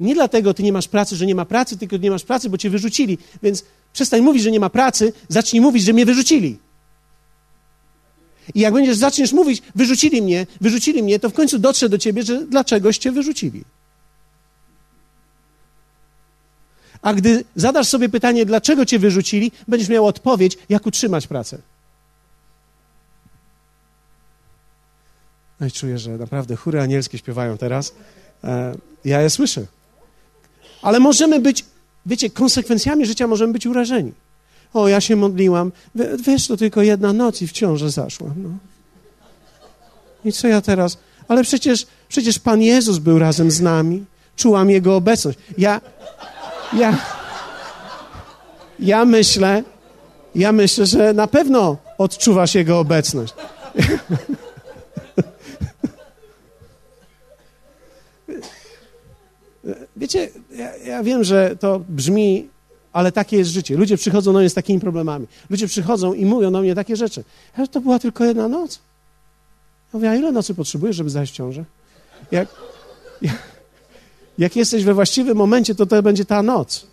[0.00, 2.58] nie dlatego ty nie masz pracy, że nie ma pracy, tylko nie masz pracy, bo
[2.58, 3.18] cię wyrzucili.
[3.42, 6.58] Więc przestań mówić, że nie ma pracy, zacznij mówić, że mnie wyrzucili.
[8.54, 12.22] I jak będziesz zaczniesz mówić, wyrzucili mnie, wyrzucili mnie, to w końcu dotrze do ciebie,
[12.22, 13.64] że dlaczegoś cię wyrzucili.
[17.02, 21.58] A gdy zadasz sobie pytanie, dlaczego cię wyrzucili, będziesz miał odpowiedź, jak utrzymać pracę.
[25.60, 27.94] No i czuję, że naprawdę chóry anielskie śpiewają teraz.
[28.44, 29.66] E, ja je słyszę.
[30.82, 31.64] Ale możemy być,
[32.06, 34.12] wiecie, konsekwencjami życia możemy być urażeni.
[34.74, 35.72] O, ja się modliłam.
[36.26, 38.34] Wiesz, to tylko jedna noc i w ciążę zaszłam.
[38.36, 38.50] No.
[40.24, 40.98] I co ja teraz?
[41.28, 44.04] Ale przecież, przecież Pan Jezus był razem z nami.
[44.36, 45.38] Czułam Jego obecność.
[45.58, 45.80] Ja,
[46.72, 46.98] ja,
[48.78, 49.62] ja myślę,
[50.34, 53.34] ja myślę, że na pewno odczuwasz Jego obecność.
[59.96, 62.48] Wiecie, ja, ja, wiem, że to brzmi,
[62.92, 63.76] ale takie jest życie.
[63.76, 65.26] Ludzie przychodzą do mnie z takimi problemami.
[65.50, 67.24] Ludzie przychodzą i mówią do mnie takie rzeczy.
[67.58, 68.80] Ja, to była tylko jedna noc.
[69.92, 71.64] Ja mówię, a ile nocy potrzebujesz, żeby zajść w ciążę?
[72.30, 72.48] Jak,
[73.22, 73.42] jak,
[74.38, 76.86] jak jesteś we właściwym momencie, to to będzie ta noc.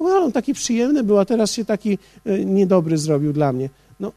[0.00, 3.70] No, on taki przyjemny był, a teraz się taki e, niedobry zrobił dla mnie.
[4.00, 4.12] No,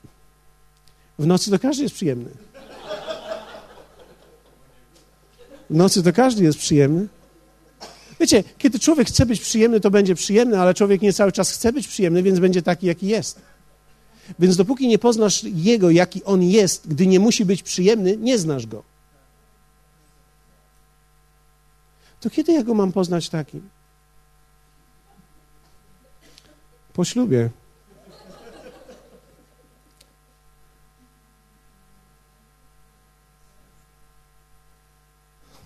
[1.19, 2.29] w nocy to każdy jest przyjemny.
[5.69, 7.07] Nocy to każdy jest przyjemny.
[8.19, 11.73] Wiecie, kiedy człowiek chce być przyjemny, to będzie przyjemny, ale człowiek nie cały czas chce
[11.73, 13.41] być przyjemny, więc będzie taki, jaki jest.
[14.39, 18.67] Więc dopóki nie poznasz Jego, jaki On jest, gdy nie musi być przyjemny, nie znasz
[18.67, 18.83] Go.
[22.19, 23.69] To kiedy ja Go mam poznać takim?
[26.93, 27.49] Po ślubie.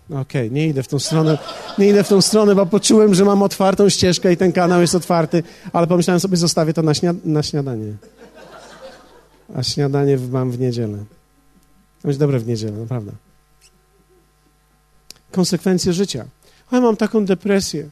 [0.09, 1.37] Okej, okay, nie idę w tą stronę,
[1.77, 4.95] nie idę w tą stronę, bo poczułem, że mam otwartą ścieżkę i ten kanał jest
[4.95, 5.43] otwarty,
[5.73, 7.93] ale pomyślałem sobie, zostawię to na, śnia na śniadanie.
[9.55, 10.97] A śniadanie mam w niedzielę.
[12.01, 13.11] To dobre w niedzielę, naprawdę.
[15.31, 16.25] Konsekwencje życia.
[16.71, 17.89] O, ja mam taką depresję.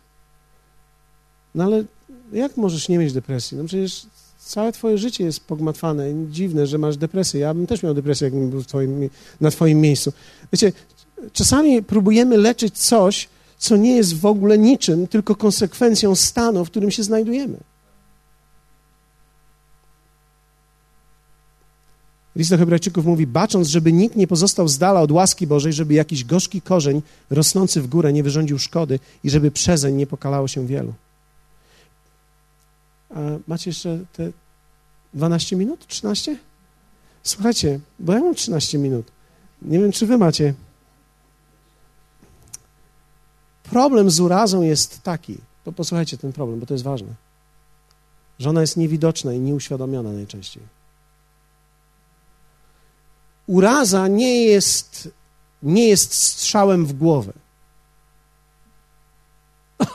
[1.55, 1.83] No ale
[2.31, 3.57] jak możesz nie mieć depresji?
[3.57, 4.05] No przecież
[4.37, 6.03] całe twoje życie jest pogmatwane.
[6.29, 7.39] Dziwne, że masz depresję.
[7.39, 9.09] Ja bym też miał depresję, jakbym był twoim,
[9.41, 10.13] na twoim miejscu.
[10.53, 10.71] Wiecie,
[11.33, 16.91] czasami próbujemy leczyć coś, co nie jest w ogóle niczym, tylko konsekwencją stanu, w którym
[16.91, 17.57] się znajdujemy.
[22.35, 25.93] List do Hebrajczyków mówi, bacząc, żeby nikt nie pozostał z dala od łaski Bożej, żeby
[25.93, 30.67] jakiś gorzki korzeń rosnący w górę nie wyrządził szkody i żeby przezeń nie pokalało się
[30.67, 30.93] wielu.
[33.09, 34.31] A macie jeszcze te
[35.13, 35.87] 12 minut?
[35.87, 36.37] 13?
[37.23, 39.11] Słuchajcie, bo ja mam 13 minut.
[39.61, 40.53] Nie wiem, czy wy macie.
[43.69, 47.13] Problem z urazą jest taki, to posłuchajcie ten problem, bo to jest ważne.
[48.39, 50.63] że ona jest niewidoczna i nieuświadomiona najczęściej.
[53.47, 55.09] Uraza nie jest,
[55.63, 57.33] nie jest strzałem w głowę.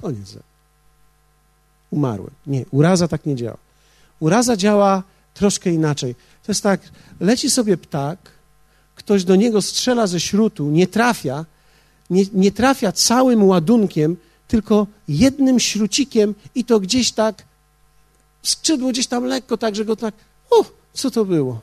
[0.00, 0.38] Koniec.
[1.90, 2.30] Umarłem.
[2.46, 3.56] Nie, uraza tak nie działa.
[4.20, 5.02] Uraza działa
[5.34, 6.14] troszkę inaczej.
[6.14, 6.80] To jest tak,
[7.20, 8.18] leci sobie ptak,
[8.94, 11.44] ktoś do niego strzela ze śrutu, nie trafia,
[12.10, 14.16] nie, nie trafia całym ładunkiem,
[14.48, 17.44] tylko jednym śrucikiem i to gdzieś tak,
[18.42, 20.14] skrzydło gdzieś tam lekko, tak, że go tak,
[20.50, 21.60] o, co to było?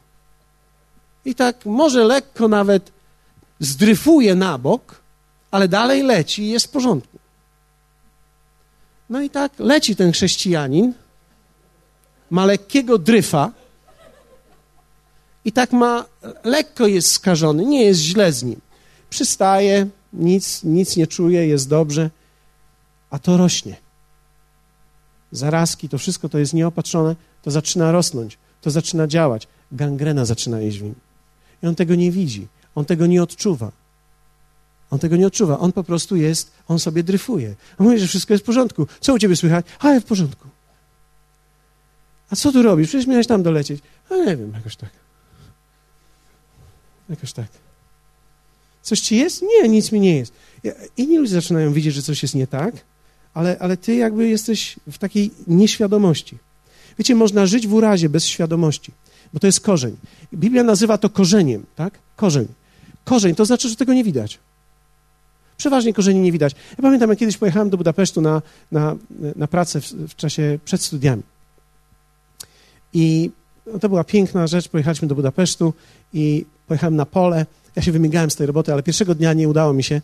[1.26, 2.92] I tak może lekko nawet
[3.60, 5.02] zdryfuje na bok,
[5.52, 7.20] ale dalej leci i jest w porządku.
[9.10, 10.94] No i tak leci ten chrześcijanin,
[12.30, 13.52] ma lekkiego dryfa
[15.46, 16.06] i tak ma,
[16.44, 18.62] lekko jest skażony, nie jest źle z nim.
[19.10, 22.10] Przystaje, nic, nic nie czuje, jest dobrze,
[23.10, 23.78] a to rośnie.
[25.32, 29.48] Zarazki, to wszystko to jest nieopatrzone, to zaczyna rosnąć, to zaczyna działać.
[29.72, 30.96] Gangrena zaczyna jeść w nim.
[31.64, 33.72] I on tego nie widzi, on tego nie odczuwa.
[34.92, 37.56] On tego nie odczuwa, on po prostu jest, on sobie dryfuje.
[37.78, 38.88] On mówi, że wszystko jest w porządku.
[39.00, 39.66] Co u ciebie słychać?
[39.80, 40.48] A, jest w porządku.
[42.30, 42.88] A co tu robisz?
[42.88, 43.84] Przecież miałeś tam dolecieć.
[44.10, 44.90] A nie wiem, jakoś tak.
[47.10, 47.48] Jakoś tak.
[48.84, 49.42] Coś ci jest?
[49.42, 50.34] Nie, nic mi nie jest.
[50.98, 52.76] Inni ludzie zaczynają widzieć, że coś jest nie tak,
[53.34, 56.38] ale, ale ty jakby jesteś w takiej nieświadomości.
[57.00, 58.92] Wiecie, można żyć w urazie bez świadomości,
[59.34, 59.98] bo to jest korzeń.
[60.34, 62.00] Biblia nazywa to korzeniem, tak?
[62.16, 62.48] Korzeń.
[63.06, 64.40] Korzeń to znaczy, że tego nie widać.
[65.58, 66.54] Przeważnie korzeni nie widać.
[66.78, 68.42] Ja pamiętam, jak kiedyś pojechałem do Budapesztu na,
[68.72, 68.96] na,
[69.36, 71.24] na pracę w, w czasie przed studiami.
[72.94, 73.32] I
[73.74, 74.68] no, to była piękna rzecz.
[74.68, 75.74] Pojechaliśmy do Budapesztu
[76.14, 77.46] i pojechałem na pole.
[77.76, 80.02] Ja się wymigałem z tej roboty, ale pierwszego dnia nie udało mi się.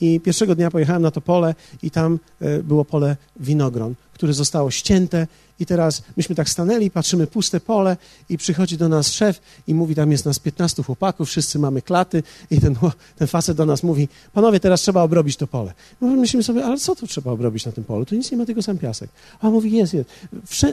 [0.00, 4.70] I pierwszego dnia pojechałem na to pole i tam e, było pole winogron, które zostało
[4.70, 5.26] ścięte
[5.60, 7.96] i teraz myśmy tak stanęli, patrzymy puste pole
[8.28, 12.22] i przychodzi do nas szef i mówi, tam jest nas 15 chłopaków, wszyscy mamy klaty
[12.50, 12.76] i ten,
[13.16, 15.72] ten facet do nas mówi, panowie, teraz trzeba obrobić to pole.
[16.00, 18.04] My myślimy sobie, ale co tu trzeba obrobić na tym polu?
[18.04, 19.10] Tu nic nie ma, tylko sam piasek.
[19.40, 20.10] A on mówi, jest, jest.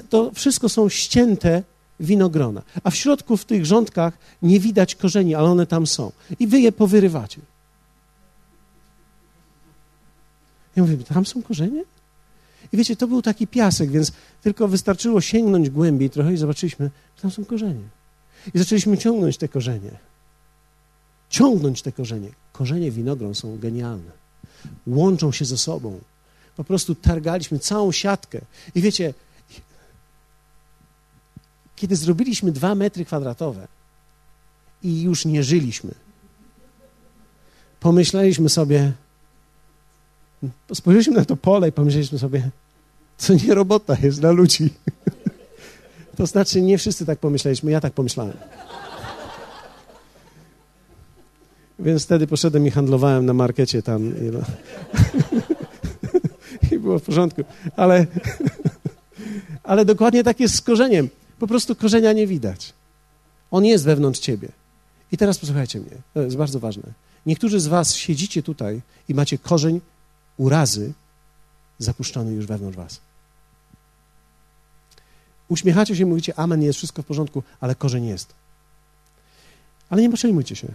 [0.09, 1.63] To wszystko są ścięte
[1.99, 6.11] winogrona, a w środku w tych rządkach nie widać korzeni, ale one tam są.
[6.39, 7.41] I wy je powyrywacie.
[10.75, 11.83] Ja mówię, tam są korzenie?
[12.73, 17.21] I wiecie, to był taki piasek, więc tylko wystarczyło sięgnąć głębiej trochę i zobaczyliśmy, że
[17.21, 17.83] tam są korzenie.
[18.53, 19.91] I zaczęliśmy ciągnąć te korzenie.
[21.29, 22.29] Ciągnąć te korzenie.
[22.51, 24.11] Korzenie winogron są genialne.
[24.87, 25.99] Łączą się ze sobą.
[26.57, 28.41] Po prostu targaliśmy całą siatkę.
[28.75, 29.13] I wiecie,
[31.77, 33.67] kiedy zrobiliśmy dwa metry kwadratowe
[34.83, 35.91] i już nie żyliśmy,
[37.79, 38.91] pomyśleliśmy sobie,
[40.73, 42.49] spojrzeliśmy na to pole i pomyśleliśmy sobie,
[43.17, 44.69] co nie robota jest dla ludzi.
[46.17, 48.37] To znaczy, nie wszyscy tak pomyśleliśmy, ja tak pomyślałem.
[51.79, 54.07] Więc wtedy poszedłem i handlowałem na markecie tam.
[54.07, 54.39] I, no.
[56.71, 57.43] I było w porządku.
[57.75, 58.05] Ale,
[59.63, 61.09] ale dokładnie tak jest z korzeniem.
[61.39, 62.73] Po prostu korzenia nie widać.
[63.51, 64.49] On jest wewnątrz ciebie.
[65.11, 66.93] I teraz posłuchajcie mnie, to jest bardzo ważne.
[67.25, 69.81] Niektórzy z was siedzicie tutaj i macie korzeń
[70.37, 70.93] urazy
[71.79, 72.99] zapuszczony już wewnątrz was.
[75.47, 78.33] Uśmiechacie się, mówicie, amen, jest wszystko w porządku, ale korzeń jest.
[79.89, 80.67] Ale nie przejmujcie się,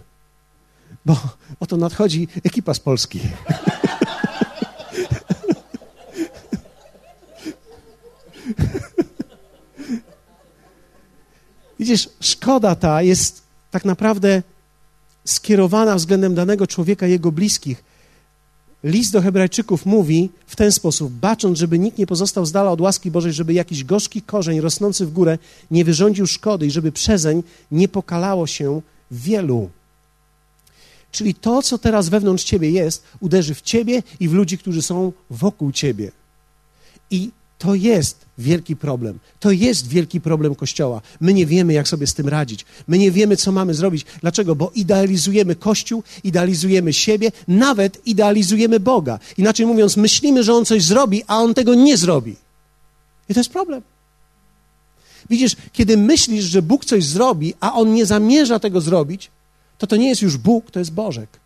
[1.05, 1.17] bo
[1.59, 3.19] oto nadchodzi ekipa z Polski.
[11.83, 13.41] Widzisz, szkoda ta jest
[13.71, 14.43] tak naprawdę
[15.25, 17.83] skierowana względem danego człowieka, jego bliskich.
[18.83, 22.81] List do Hebrajczyków mówi w ten sposób: bacząc, żeby nikt nie pozostał z dala od
[22.81, 25.37] łaski Bożej, żeby jakiś gorzki korzeń rosnący w górę
[25.71, 28.81] nie wyrządził szkody i żeby przezeń nie pokalało się
[29.11, 29.69] wielu.
[31.11, 35.11] Czyli to, co teraz wewnątrz ciebie jest, uderzy w ciebie i w ludzi, którzy są
[35.29, 36.11] wokół ciebie.
[37.11, 39.19] I to jest wielki problem.
[39.39, 41.01] To jest wielki problem Kościoła.
[41.21, 42.65] My nie wiemy, jak sobie z tym radzić.
[42.87, 44.05] My nie wiemy, co mamy zrobić.
[44.21, 44.55] Dlaczego?
[44.55, 49.19] Bo idealizujemy Kościół, idealizujemy siebie, nawet idealizujemy Boga.
[49.37, 52.35] Inaczej mówiąc, myślimy, że On coś zrobi, a On tego nie zrobi.
[53.29, 53.81] I to jest problem.
[55.29, 59.31] Widzisz, kiedy myślisz, że Bóg coś zrobi, a On nie zamierza tego zrobić,
[59.77, 61.42] to to nie jest już Bóg, to jest Bożek.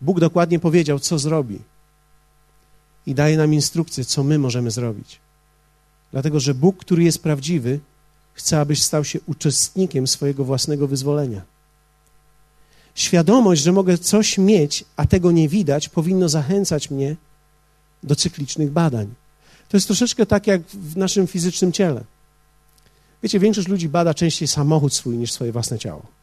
[0.00, 1.58] Bóg dokładnie powiedział, co zrobi.
[3.06, 5.20] I daje nam instrukcję, co my możemy zrobić.
[6.12, 7.80] Dlatego, że Bóg, który jest prawdziwy,
[8.34, 11.42] chce, abyś stał się uczestnikiem swojego własnego wyzwolenia.
[12.94, 17.16] Świadomość, że mogę coś mieć, a tego nie widać, powinno zachęcać mnie
[18.02, 19.14] do cyklicznych badań.
[19.68, 22.04] To jest troszeczkę tak jak w naszym fizycznym ciele.
[23.22, 26.15] Wiecie, większość ludzi bada częściej samochód swój niż swoje własne ciało.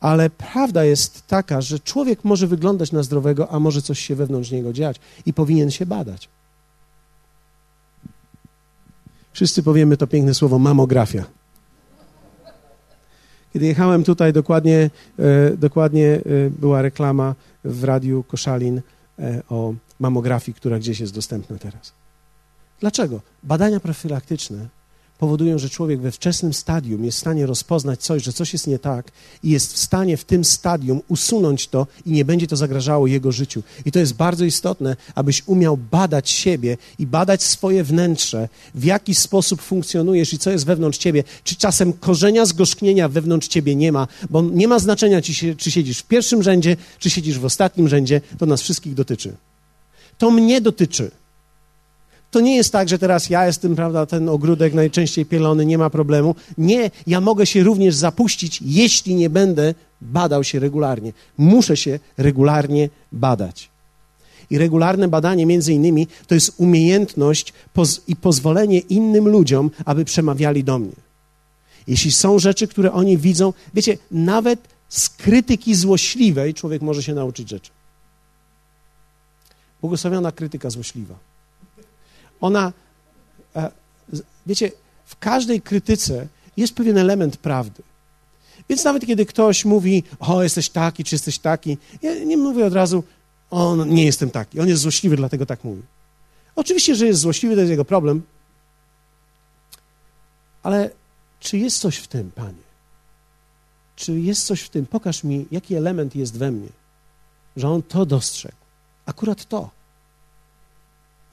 [0.00, 4.50] Ale prawda jest taka, że człowiek może wyglądać na zdrowego, a może coś się wewnątrz
[4.50, 6.28] niego dziać i powinien się badać.
[9.32, 11.24] Wszyscy powiemy to piękne słowo mamografia.
[13.52, 16.20] Kiedy jechałem tutaj, dokładnie, e, dokładnie e,
[16.50, 17.34] była reklama
[17.64, 18.80] w radiu Koszalin
[19.18, 21.92] e, o mamografii, która gdzieś jest dostępna teraz.
[22.80, 23.20] Dlaczego?
[23.42, 24.68] Badania profilaktyczne
[25.18, 28.78] powodują, że człowiek we wczesnym stadium jest w stanie rozpoznać coś, że coś jest nie
[28.78, 29.12] tak
[29.42, 33.32] i jest w stanie w tym stadium usunąć to i nie będzie to zagrażało jego
[33.32, 33.62] życiu.
[33.84, 39.14] I to jest bardzo istotne, abyś umiał badać siebie i badać swoje wnętrze, w jaki
[39.14, 41.24] sposób funkcjonujesz i co jest wewnątrz ciebie.
[41.44, 45.20] Czy czasem korzenia zgorzknienia wewnątrz ciebie nie ma, bo nie ma znaczenia,
[45.56, 49.36] czy siedzisz w pierwszym rzędzie, czy siedzisz w ostatnim rzędzie, to nas wszystkich dotyczy.
[50.18, 51.10] To mnie dotyczy.
[52.36, 55.90] To nie jest tak, że teraz ja jestem, prawda, ten ogródek najczęściej pielony, nie ma
[55.90, 56.34] problemu.
[56.58, 61.12] Nie, ja mogę się również zapuścić, jeśli nie będę badał się regularnie.
[61.38, 63.70] Muszę się regularnie badać.
[64.50, 70.64] I regularne badanie, między innymi, to jest umiejętność poz i pozwolenie innym ludziom, aby przemawiali
[70.64, 70.96] do mnie.
[71.86, 77.48] Jeśli są rzeczy, które oni widzą, wiecie, nawet z krytyki złośliwej człowiek może się nauczyć
[77.48, 77.70] rzeczy.
[79.80, 81.14] Błogosławiona krytyka złośliwa.
[82.40, 82.72] Ona,
[83.56, 83.70] e,
[84.46, 84.72] wiecie,
[85.04, 86.26] w każdej krytyce
[86.56, 87.82] jest pewien element prawdy.
[88.68, 92.72] Więc nawet kiedy ktoś mówi, o, jesteś taki, czy jesteś taki, ja nie mówię od
[92.72, 93.04] razu,
[93.50, 94.60] o, no, nie jestem taki.
[94.60, 95.82] On jest złośliwy, dlatego tak mówi.
[96.56, 98.22] Oczywiście, że jest złośliwy, to jest jego problem.
[100.62, 100.90] Ale
[101.40, 102.66] czy jest coś w tym, Panie?
[103.96, 104.86] Czy jest coś w tym?
[104.86, 106.68] Pokaż mi, jaki element jest we mnie,
[107.56, 108.56] że on to dostrzegł.
[109.06, 109.70] Akurat to.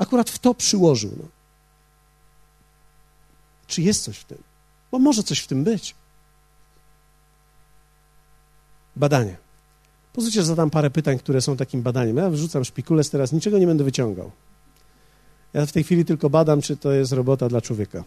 [0.03, 1.11] Akurat w to przyłożył.
[1.17, 1.25] No.
[3.67, 4.37] Czy jest coś w tym?
[4.91, 5.95] Bo może coś w tym być.
[8.95, 9.37] Badanie.
[10.13, 12.17] Pozwólcie, że zadam parę pytań, które są takim badaniem.
[12.17, 14.31] Ja wrzucam szpikulec teraz, niczego nie będę wyciągał.
[15.53, 18.03] Ja w tej chwili tylko badam, czy to jest robota dla człowieka.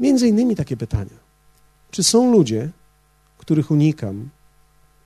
[0.00, 1.18] Między innymi takie pytania.
[1.90, 2.70] Czy są ludzie,
[3.38, 4.30] których unikam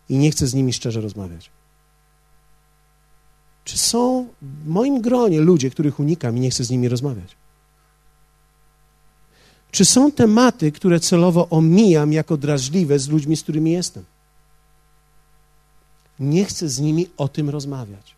[0.08, 1.50] i nie chcę z nimi szczerze rozmawiać?
[3.66, 7.36] Czy są w moim gronie ludzie, których unikam i nie chcę z nimi rozmawiać?
[9.70, 14.04] Czy są tematy, które celowo omijam jako drażliwe z ludźmi, z którymi jestem?
[16.18, 18.14] Nie chcę z nimi o tym rozmawiać.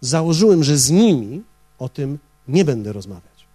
[0.00, 1.42] Założyłem, że z nimi
[1.78, 3.46] o tym nie będę rozmawiać,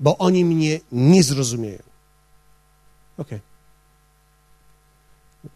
[0.00, 1.82] bo oni mnie nie zrozumieją.
[3.18, 3.28] Ok.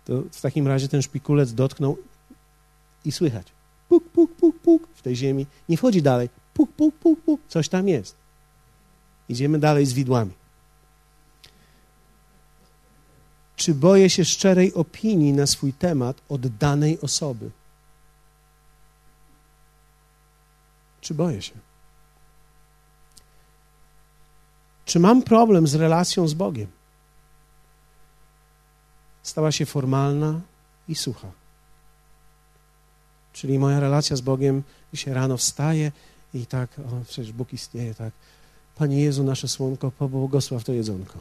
[0.05, 1.99] To w takim razie ten szpikulec dotknął
[3.05, 3.53] i słychać
[3.93, 5.47] puk, puk, puk, puk w tej ziemi.
[5.69, 6.29] Nie wchodzi dalej.
[6.55, 7.41] Puk, puk, puk, puk.
[7.49, 8.17] Coś tam jest.
[9.29, 10.33] Idziemy dalej z widłami.
[13.57, 17.51] Czy boję się szczerej opinii na swój temat od danej osoby?
[21.01, 21.55] Czy boję się?
[24.85, 26.71] Czy mam problem z relacją z Bogiem?
[29.23, 30.41] Stała się formalna
[30.89, 31.42] i sucha.
[33.33, 34.63] Czyli moja relacja z Bogiem,
[34.93, 35.93] dzisiaj rano wstaje
[36.35, 38.13] i tak, o, przecież Bóg istnieje, tak.
[38.77, 41.19] Panie Jezu, nasze słonko, pobłogosław to jedzonko.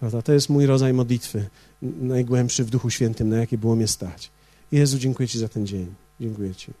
[0.00, 0.22] Prawda?
[0.22, 1.48] To jest mój rodzaj modlitwy,
[1.82, 4.30] najgłębszy w Duchu Świętym, na jakie było mnie stać.
[4.72, 5.94] Jezu, dziękuję Ci za ten dzień.
[6.20, 6.72] Dziękuję Ci.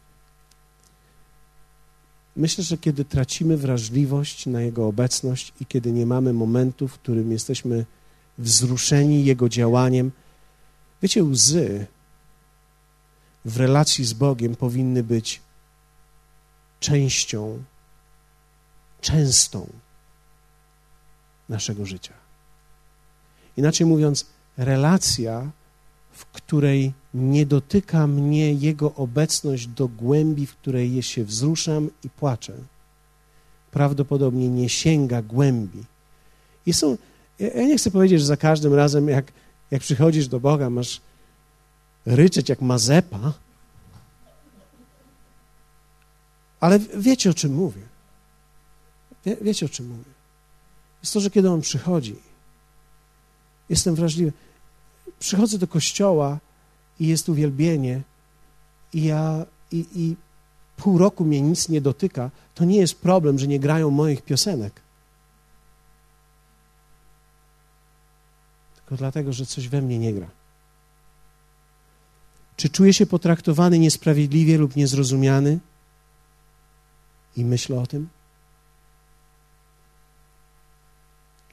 [2.36, 7.32] Myślę, że kiedy tracimy wrażliwość na Jego obecność i kiedy nie mamy momentu, w którym
[7.32, 7.84] jesteśmy
[8.38, 10.10] wzruszeni Jego działaniem,
[11.02, 11.86] wiecie, łzy
[13.44, 15.42] w relacji z Bogiem powinny być
[16.80, 17.62] częścią,
[19.00, 19.68] częstą
[21.48, 22.14] naszego życia.
[23.56, 24.26] Inaczej mówiąc,
[24.56, 25.50] relacja,
[26.12, 32.52] w której nie dotyka mnie Jego obecność do głębi, w której się wzruszam i płaczę,
[33.70, 35.84] prawdopodobnie nie sięga głębi.
[36.66, 36.98] I są,
[37.38, 39.32] ja nie chcę powiedzieć, że za każdym razem, jak,
[39.70, 41.00] jak przychodzisz do Boga, masz
[42.06, 43.32] ryczeć jak Mazepa,
[46.60, 47.82] ale wiecie, o czym mówię.
[49.24, 50.10] Wie, wiecie, o czym mówię.
[51.02, 52.16] Jest to, że kiedy On przychodzi,
[53.68, 54.32] jestem wrażliwy.
[55.18, 56.38] Przychodzę do kościoła
[57.00, 58.02] i jest uwielbienie
[58.92, 60.16] i ja i, i
[60.76, 64.80] pół roku mnie nic nie dotyka, to nie jest problem, że nie grają moich piosenek.
[68.76, 70.30] Tylko dlatego, że coś we mnie nie gra.
[72.56, 75.58] Czy czuję się potraktowany niesprawiedliwie lub niezrozumiany?
[77.36, 78.08] I myślę o tym?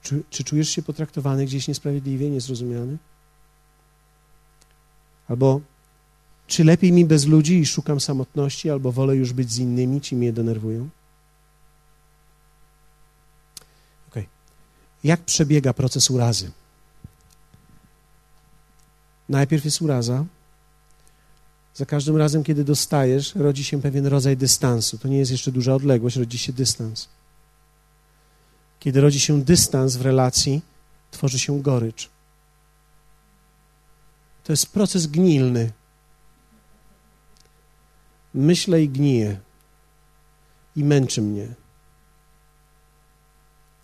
[0.02, 2.97] Czy, czy czujesz się potraktowany gdzieś niesprawiedliwie, niezrozumiany?
[5.28, 5.62] Albo
[6.47, 10.16] czy lepiej mi bez ludzi i szukam samotności, albo wolę już być z innymi, ci
[10.16, 10.89] mnie denerwują?
[14.10, 14.26] Okay.
[15.04, 16.52] Jak przebiega proces urazy?
[19.30, 20.26] Najpierw jest uraza.
[21.82, 24.97] Za każdym razem, kiedy dostajesz, rodzi się pewien rodzaj dystansu.
[24.97, 27.09] To nie jest jeszcze duża odległość, rodzi się dystans.
[28.79, 30.61] Kiedy rodzi się dystans w relacji,
[31.11, 32.09] tworzy się gorycz.
[34.43, 35.71] To jest proces gnilny.
[38.34, 39.39] Myślę i gniję
[40.75, 41.47] i męczy mnie.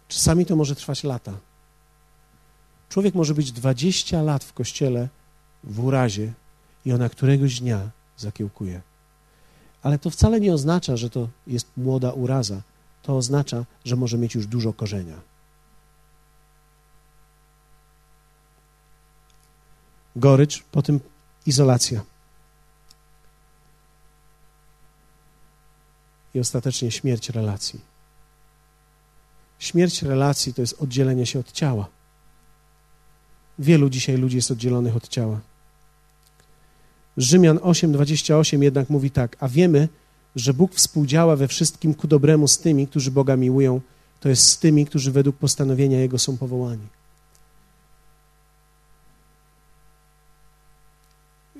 [0.07, 1.33] Czasami to może trwać lata.
[2.89, 5.09] Człowiek może być 20 lat w kościele
[5.63, 6.33] w urazie
[6.87, 8.81] i ona któregoś dnia zakiełkuje.
[9.83, 12.61] Ale to wcale nie oznacza, że to jest młoda uraza.
[13.03, 15.15] To oznacza, że może mieć już dużo korzenia.
[20.15, 20.99] Gorycz, potem
[21.45, 22.01] izolacja.
[26.33, 27.81] I ostatecznie śmierć relacji.
[29.59, 31.87] Śmierć relacji to jest oddzielenie się od ciała.
[33.59, 35.39] Wielu dzisiaj ludzi jest oddzielonych od ciała.
[37.17, 39.89] Rzymian 8:28 jednak mówi tak: A wiemy,
[40.35, 43.81] że Bóg współdziała we wszystkim ku dobremu z tymi, którzy Boga miłują,
[44.19, 46.87] to jest z tymi, którzy według postanowienia Jego są powołani.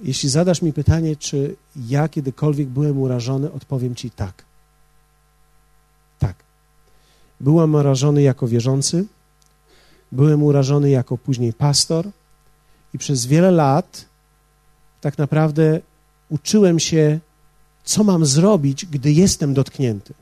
[0.04, 4.46] Jeśli zadasz mi pytanie, czy ja kiedykolwiek byłem urażony, odpowiem ci tak.
[6.20, 6.36] Tak.
[7.40, 9.06] Byłem urażony jako wierzący,
[10.12, 12.08] byłem urażony jako później pastor
[12.94, 14.06] i przez wiele lat
[15.08, 15.80] tak naprawdę
[16.30, 17.20] uczyłem się,
[17.84, 20.14] co mam zrobić, gdy jestem dotknięty.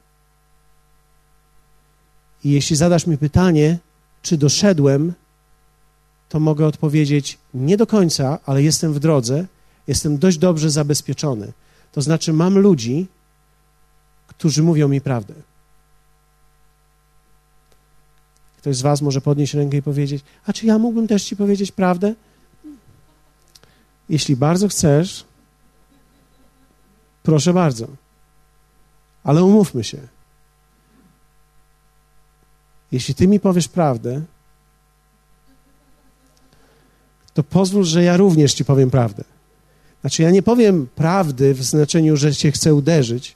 [2.43, 3.79] I jeśli zadasz mi pytanie,
[4.21, 5.13] czy doszedłem,
[6.29, 9.45] to mogę odpowiedzieć nie do końca, ale jestem w drodze,
[9.87, 11.53] jestem dość dobrze zabezpieczony.
[11.91, 13.07] To znaczy, mam ludzi,
[14.27, 15.33] którzy mówią mi prawdę.
[18.57, 21.71] Ktoś z Was może podnieść rękę i powiedzieć: A czy ja mógłbym też Ci powiedzieć
[21.71, 22.15] prawdę?
[24.09, 25.25] Jeśli bardzo chcesz,
[27.23, 27.87] proszę bardzo.
[29.23, 29.97] Ale umówmy się.
[32.91, 34.21] Jeśli ty mi powiesz prawdę,
[37.33, 39.23] to pozwól, że ja również ci powiem prawdę.
[40.01, 43.35] Znaczy, ja nie powiem prawdy w znaczeniu, że cię chcę uderzyć,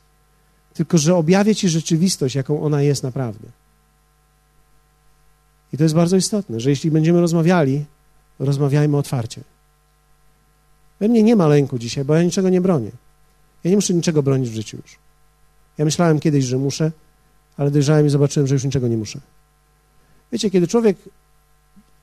[0.74, 3.48] tylko że objawię ci rzeczywistość, jaką ona jest naprawdę.
[5.74, 7.86] I to jest bardzo istotne, że jeśli będziemy rozmawiali,
[8.40, 9.42] rozmawiajmy otwarcie.
[11.00, 12.92] We mnie nie ma lęku dzisiaj, bo ja niczego nie bronię.
[13.64, 15.00] Ja nie muszę niczego bronić w życiu już.
[15.78, 16.92] Ja myślałem kiedyś, że muszę,
[17.58, 19.20] ale dojrzałem i zobaczyłem, że już niczego nie muszę.
[20.32, 20.98] Wiecie, kiedy człowiek,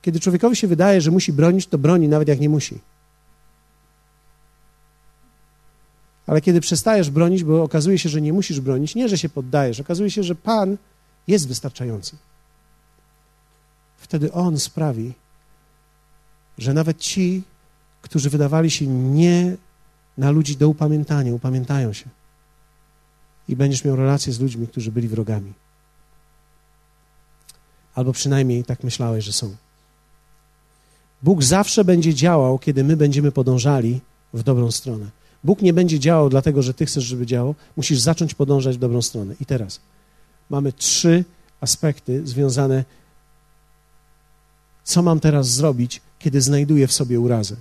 [0.01, 2.79] kiedy człowiekowi się wydaje, że musi bronić, to broni nawet jak nie musi.
[6.27, 9.79] Ale kiedy przestajesz bronić, bo okazuje się, że nie musisz bronić, nie, że się poddajesz,
[9.79, 10.77] okazuje się, że Pan
[11.27, 12.17] jest wystarczający.
[13.97, 15.13] Wtedy On sprawi,
[16.57, 17.43] że nawet ci,
[18.09, 19.55] którzy wydawali się nie
[20.17, 22.09] na ludzi do upamiętania, upamiętają się.
[23.47, 25.53] I będziesz miał relacje z ludźmi, którzy byli wrogami.
[27.95, 29.55] Albo przynajmniej tak myślałeś, że są.
[31.23, 34.01] Bóg zawsze będzie działał, kiedy my będziemy podążali
[34.33, 35.05] w dobrą stronę.
[35.43, 37.55] Bóg nie będzie działał dlatego, że ty chcesz, żeby działał.
[37.75, 39.35] Musisz zacząć podążać w dobrą stronę.
[39.41, 39.79] I teraz
[40.49, 41.25] mamy trzy
[41.61, 42.85] aspekty związane,
[44.83, 47.55] co mam teraz zrobić, kiedy znajduję w sobie urazę.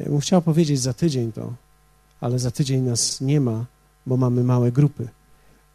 [0.00, 1.52] Ja bym chciał powiedzieć za tydzień to,
[2.20, 3.64] ale za tydzień nas nie ma,
[4.06, 5.08] bo mamy małe grupy.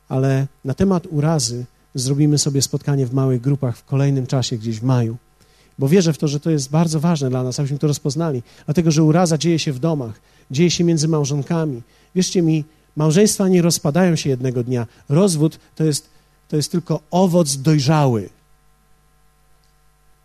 [0.10, 1.66] Ale na temat urazy
[1.96, 5.18] zrobimy sobie spotkanie w małych grupach w kolejnym czasie, gdzieś w maju.
[5.80, 8.44] Bo wierzę w to, że to jest bardzo ważne dla nas, abyśmy to rozpoznali.
[8.66, 10.20] Dlatego, że uraza dzieje się w domach,
[10.52, 11.82] dzieje się między małżonkami.
[12.16, 12.64] Wierzcie mi,
[12.96, 14.88] małżeństwa nie rozpadają się jednego dnia.
[15.10, 16.10] Rozwód to jest,
[16.48, 18.30] to jest tylko owoc dojrzały.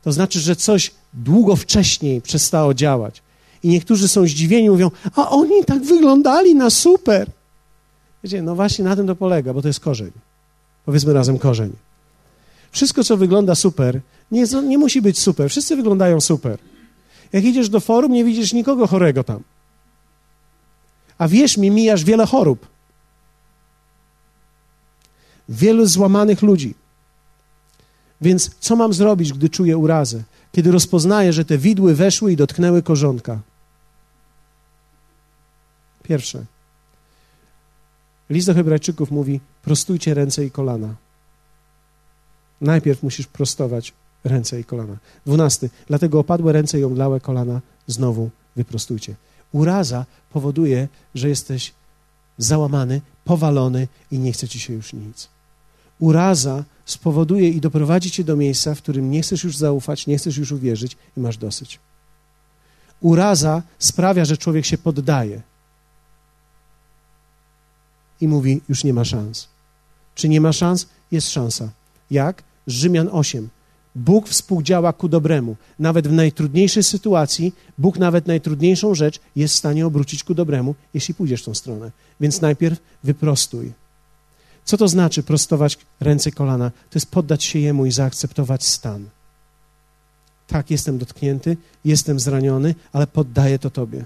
[0.02, 3.22] To znaczy, że coś długo wcześniej przestało działać.
[3.62, 7.30] I niektórzy są zdziwieni, mówią, a oni tak wyglądali na super.
[8.24, 10.10] Wiecie, no właśnie na tym to polega, bo to jest korzeń.
[10.84, 11.72] Powiedzmy razem korzeń.
[12.72, 14.00] Wszystko, co wygląda super,
[14.30, 15.50] nie, nie musi być super.
[15.50, 16.58] Wszyscy wyglądają super.
[17.32, 19.42] Jak idziesz do forum, nie widzisz nikogo chorego tam.
[21.18, 22.66] A wierz mi, mijasz wiele chorób.
[25.48, 26.74] Wielu złamanych ludzi.
[28.20, 30.22] Więc co mam zrobić, gdy czuję urazę?
[30.52, 33.40] kiedy rozpoznaje, że te widły weszły i dotknęły korzonka.
[36.10, 36.44] Pierwsze.
[38.30, 40.94] List do Hebrajczyków mówi: prostujcie ręce i kolana.
[42.60, 43.92] Najpierw musisz prostować
[44.24, 44.96] ręce i kolana.
[45.26, 45.70] Dwunasty.
[45.86, 49.14] Dlatego opadłe ręce i omdlałe kolana znowu wyprostujcie.
[49.52, 51.72] Uraza powoduje, że jesteś
[52.38, 55.28] załamany, powalony i nie chce ci się już nic.
[55.98, 60.36] Uraza spowoduje i doprowadzi cię do miejsca, w którym nie chcesz już zaufać, nie chcesz
[60.36, 61.78] już uwierzyć i masz dosyć.
[63.00, 65.49] Uraza sprawia, że człowiek się poddaje
[68.20, 69.48] i mówi: Już nie ma szans.
[70.14, 70.86] Czy nie ma szans?
[71.10, 71.70] Jest szansa.
[72.10, 72.42] Jak?
[72.66, 73.48] Rzymian 8.
[73.94, 75.56] Bóg współdziała ku dobremu.
[75.78, 81.14] Nawet w najtrudniejszej sytuacji, Bóg nawet najtrudniejszą rzecz jest w stanie obrócić ku dobremu, jeśli
[81.14, 81.90] pójdziesz w tą stronę.
[82.20, 83.72] Więc najpierw wyprostuj.
[84.64, 86.70] Co to znaczy prostować ręce kolana?
[86.70, 89.08] To jest poddać się Jemu i zaakceptować stan.
[90.46, 94.04] Tak, jestem dotknięty, jestem zraniony, ale poddaję to Tobie.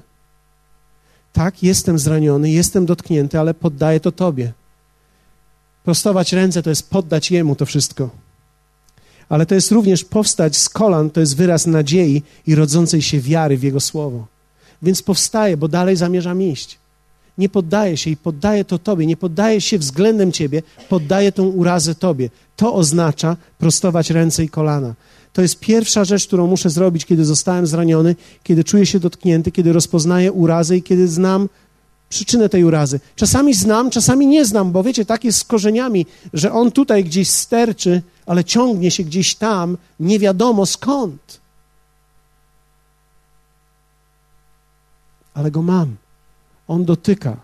[1.35, 4.53] Tak, jestem zraniony, jestem dotknięty, ale poddaję to Tobie.
[5.85, 8.11] Prostować ręce to jest poddać Jemu to wszystko.
[9.29, 13.57] Ale to jest również powstać z kolan, to jest wyraz nadziei i rodzącej się wiary
[13.59, 14.27] w Jego słowo.
[14.83, 16.79] Więc powstaje, bo dalej zamierzam iść.
[17.39, 21.95] Nie poddaję się i poddaję to Tobie, nie poddaję się względem Ciebie, poddaję tą urazę
[21.95, 22.31] Tobie.
[22.57, 24.95] To oznacza prostować ręce i kolana.
[25.35, 29.73] To jest pierwsza rzecz, którą muszę zrobić, kiedy zostałem zraniony, kiedy czuję się dotknięty, kiedy
[29.73, 31.49] rozpoznaję urazę i kiedy znam
[32.09, 33.01] przyczynę tej urazy.
[33.17, 37.31] Czasami znam, czasami nie znam, bo wiecie, tak jest z korzeniami, że on tutaj gdzieś
[37.31, 41.41] sterczy, ale ciągnie się gdzieś tam, nie wiadomo skąd.
[45.35, 45.97] Ale go mam.
[46.69, 47.37] On dotyka.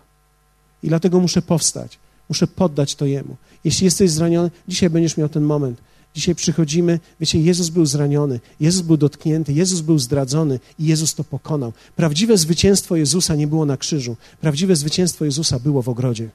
[0.83, 1.99] I dlatego muszę powstać.
[2.29, 3.35] Muszę poddać to Jemu.
[3.63, 5.81] Jeśli jesteś zraniony, dzisiaj będziesz miał ten moment.
[6.15, 11.23] Dzisiaj przychodzimy, wiecie, Jezus był zraniony, Jezus był dotknięty, Jezus był zdradzony i Jezus to
[11.23, 11.73] pokonał.
[11.95, 14.17] Prawdziwe zwycięstwo Jezusa nie było na krzyżu.
[14.41, 16.29] Prawdziwe zwycięstwo Jezusa było w ogrodzie.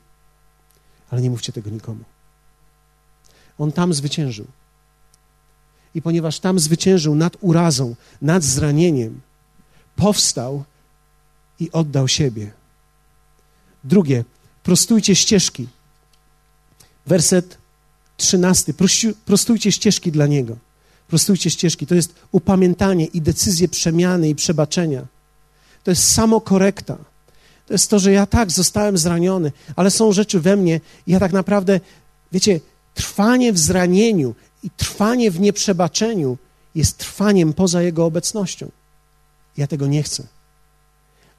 [1.10, 2.04] Ale nie mówcie tego nikomu.
[3.58, 4.46] On tam zwyciężył.
[5.94, 9.20] I ponieważ tam zwyciężył nad urazą, nad zranieniem,
[9.96, 10.64] powstał
[11.60, 12.52] i oddał siebie.
[13.84, 14.24] Drugie,
[14.62, 15.68] prostujcie ścieżki.
[17.06, 17.58] Werset
[18.16, 18.74] trzynasty.
[19.24, 20.56] Prostujcie ścieżki dla Niego.
[21.08, 21.86] Prostujcie ścieżki.
[21.86, 25.06] To jest upamiętanie i decyzje przemiany i przebaczenia.
[25.84, 26.96] To jest samokorekta.
[27.66, 31.20] To jest to, że ja tak zostałem zraniony, ale są rzeczy we mnie i ja
[31.20, 31.80] tak naprawdę,
[32.32, 32.60] wiecie,
[32.94, 36.38] trwanie w zranieniu i trwanie w nieprzebaczeniu
[36.74, 38.70] jest trwaniem poza Jego obecnością.
[39.56, 40.26] Ja tego nie chcę.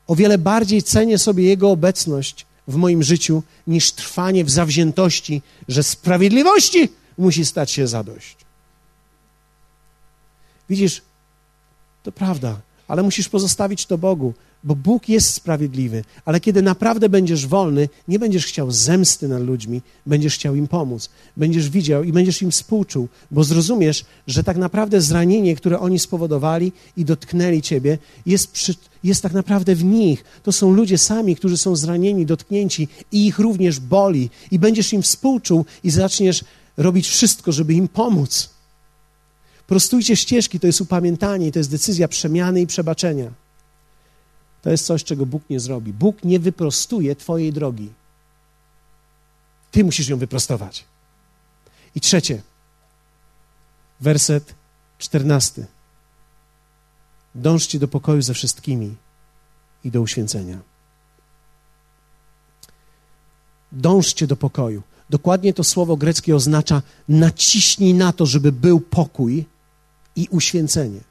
[0.07, 5.84] O wiele bardziej cenię sobie Jego obecność w moim życiu niż trwanie w zawziętości, że
[5.84, 8.38] sprawiedliwości musi stać się zadość.
[10.70, 11.01] Widzisz,
[12.03, 14.34] to prawda, ale musisz pozostawić to Bogu
[14.64, 19.82] bo Bóg jest sprawiedliwy, ale kiedy naprawdę będziesz wolny, nie będziesz chciał zemsty nad ludźmi,
[20.05, 21.10] będziesz chciał im pomóc.
[21.38, 26.72] Będziesz widział i będziesz im współczuł, bo zrozumiesz, że tak naprawdę zranienie, które oni spowodowali
[26.97, 30.24] i dotknęli ciebie, jest, przy, jest tak naprawdę w nich.
[30.43, 34.30] To są ludzie sami, którzy są zranieni, dotknięci i ich również boli.
[34.51, 36.43] I będziesz im współczuł i zaczniesz
[36.78, 38.49] robić wszystko, żeby im pomóc.
[39.68, 43.32] Prostujcie ścieżki, to jest upamiętanie, to jest decyzja przemiany i przebaczenia.
[44.68, 45.93] To jest coś, czego Bóg nie zrobi.
[45.93, 47.89] Bóg nie wyprostuje Twojej drogi.
[49.72, 50.86] Ty musisz ją wyprostować.
[51.95, 52.41] I trzecie,
[53.99, 54.55] werset
[54.97, 55.65] czternasty.
[57.36, 58.95] Dążcie do pokoju ze wszystkimi
[59.84, 60.59] i do uświęcenia.
[63.72, 64.84] Dążcie do pokoju.
[65.09, 69.45] Dokładnie to słowo greckie oznacza naciśnij na to, żeby był pokój
[70.15, 71.07] i uświęcenie.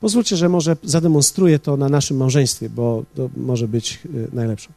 [0.00, 4.68] Pozwólcie, że może zademonstruję to na naszym małżeństwie, bo to może być e, najlepsze.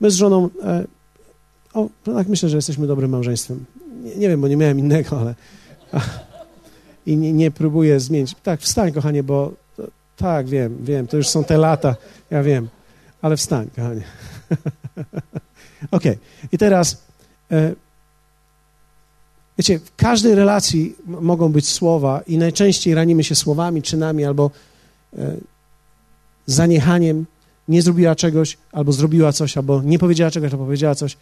[0.00, 0.84] My z żoną, e,
[1.74, 3.64] o, tak myślę, że jesteśmy dobrym małżeństwem.
[4.04, 5.34] Nie, nie wiem, bo nie miałem innego, ale
[7.06, 8.34] i nie, nie, próbuję zmienić.
[8.42, 9.82] Tak, wstań, kochanie, bo to,
[10.16, 11.96] tak, wiem, wiem, to już są te lata,
[12.30, 12.68] ja wiem,
[13.22, 14.02] ale wstań, kochanie.
[15.90, 16.18] Okej, okay.
[16.52, 17.02] i teraz
[17.50, 17.72] e,
[19.62, 24.50] Wiecie, w każdej relacji mogą być słowa i najczęściej ranimy się słowami, czynami albo
[25.18, 25.36] e,
[26.46, 27.26] zaniechaniem.
[27.68, 31.16] Nie zrobiła czegoś, albo zrobiła coś, albo nie powiedziała czegoś, albo powiedziała coś.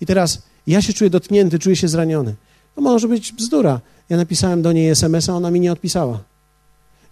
[0.00, 2.34] I teraz ja się czuję dotknięty, czuję się zraniony.
[2.74, 3.80] To może być bzdura.
[4.08, 6.20] Ja napisałem do niej SMS-a, ona mi nie odpisała.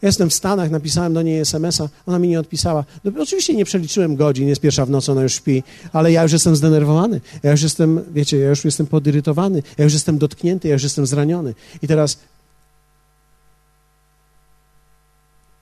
[0.02, 2.84] Jestem w Stanach, napisałem do niej SMS-a, ona mi nie odpisała.
[3.04, 6.32] No, oczywiście nie przeliczyłem godzin, jest pierwsza w nocy, ona już śpi, ale ja już
[6.32, 10.74] jestem zdenerwowany, ja już jestem, wiecie, ja już jestem podirytowany, ja już jestem dotknięty, ja
[10.74, 11.54] już jestem zraniony.
[11.82, 12.18] I teraz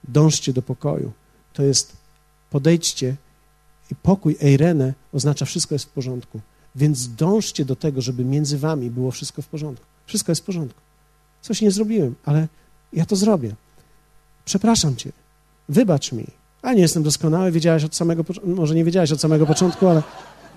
[0.07, 1.11] dążcie do pokoju.
[1.53, 1.97] To jest
[2.49, 3.15] podejdźcie
[3.91, 6.41] i pokój, eirene, oznacza wszystko jest w porządku.
[6.75, 9.85] Więc dążcie do tego, żeby między wami było wszystko w porządku.
[10.05, 10.81] Wszystko jest w porządku.
[11.41, 12.47] Coś nie zrobiłem, ale
[12.93, 13.55] ja to zrobię.
[14.45, 15.11] Przepraszam cię.
[15.69, 16.25] Wybacz mi.
[16.61, 20.03] A nie jestem doskonały, wiedziałaś od samego początku, może nie wiedziałaś od samego początku, ale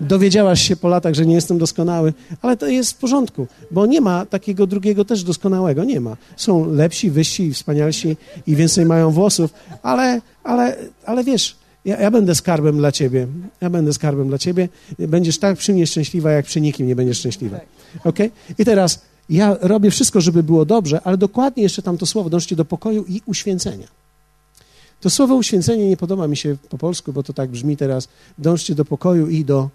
[0.01, 4.01] dowiedziałaś się po latach, że nie jestem doskonały, ale to jest w porządku, bo nie
[4.01, 6.17] ma takiego drugiego też doskonałego, nie ma.
[6.35, 8.17] Są lepsi, wyżsi wspanialsi
[8.47, 10.75] i więcej mają włosów, ale, ale,
[11.05, 13.27] ale wiesz, ja, ja, będę skarbem dla ciebie.
[13.61, 14.69] Ja będę skarbem dla ciebie.
[14.99, 17.59] Będziesz tak przy mnie szczęśliwa, jak przy nikim nie będziesz szczęśliwa.
[18.03, 18.19] Ok?
[18.57, 22.55] I teraz ja robię wszystko, żeby było dobrze, ale dokładnie jeszcze tam to słowo, dążcie
[22.55, 23.87] do pokoju i uświęcenia.
[25.01, 28.07] To słowo uświęcenie nie podoba mi się po polsku, bo to tak brzmi teraz.
[28.37, 29.69] Dążcie do pokoju i do.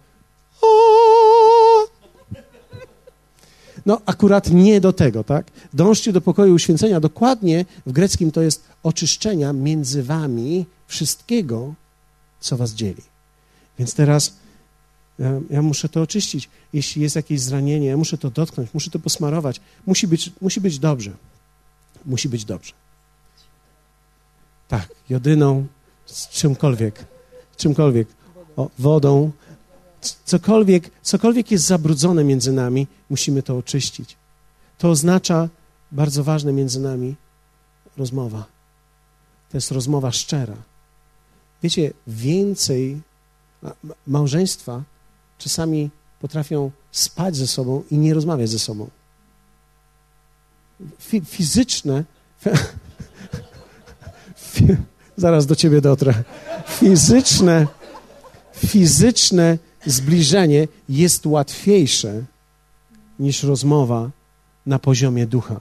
[3.86, 5.46] No, akurat nie do tego, tak?
[5.74, 7.00] Dążcie do pokoju uświęcenia.
[7.00, 11.74] Dokładnie w greckim to jest oczyszczenia między wami wszystkiego,
[12.40, 13.02] co was dzieli.
[13.78, 14.34] Więc teraz
[15.50, 16.48] ja, muszę to oczyścić.
[16.72, 19.60] Jeśli jest jakieś zranienie, ja muszę to dotknąć, muszę to posmarować.
[19.86, 21.12] Musi być, musi być dobrze.
[22.04, 22.72] Musi być dobrze.
[24.68, 25.66] Tak, jodyną,
[26.06, 27.04] z czymkolwiek,
[27.56, 28.08] czymkolwiek,
[28.56, 29.30] o, wodą,
[30.24, 34.16] cokolwiek, cokolwiek jest zabrudzone między nami, musimy to oczyścić.
[34.78, 35.48] To oznacza,
[35.92, 37.14] bardzo ważne między nami,
[37.96, 38.46] rozmowa.
[39.50, 40.56] To jest rozmowa szczera.
[41.62, 43.00] Wiecie, więcej
[44.06, 44.82] małżeństwa
[45.42, 45.90] czasami
[46.20, 48.88] potrafią spać ze sobą i nie rozmawiać ze sobą.
[51.24, 52.04] fizyczne.
[55.16, 56.14] zaraz do ciebie dotrę.
[56.66, 57.66] Fizyczne,
[58.54, 62.24] fizyczne zbliżenie jest łatwiejsze
[63.18, 64.10] niż rozmowa
[64.66, 65.60] na poziomie ducha.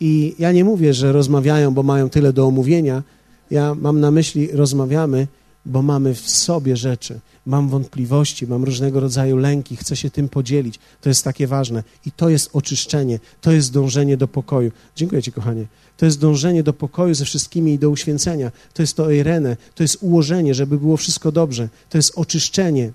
[0.00, 3.02] I ja nie mówię, że rozmawiają, bo mają tyle do omówienia.
[3.50, 5.26] Ja mam na myśli, rozmawiamy,
[5.66, 7.20] bo mamy w sobie rzeczy.
[7.46, 10.78] Mam wątpliwości, mam różnego rodzaju lęki, chcę się tym podzielić.
[11.00, 11.82] To jest takie ważne.
[12.06, 14.70] I to jest oczyszczenie, to jest dążenie do pokoju.
[14.96, 15.66] Dziękuję Ci, kochanie.
[15.96, 18.52] To jest dążenie do pokoju ze wszystkimi i do uświęcenia.
[18.74, 21.68] To jest to Irene, to jest ułożenie, żeby było wszystko dobrze.
[21.90, 22.92] To jest oczyszczenie.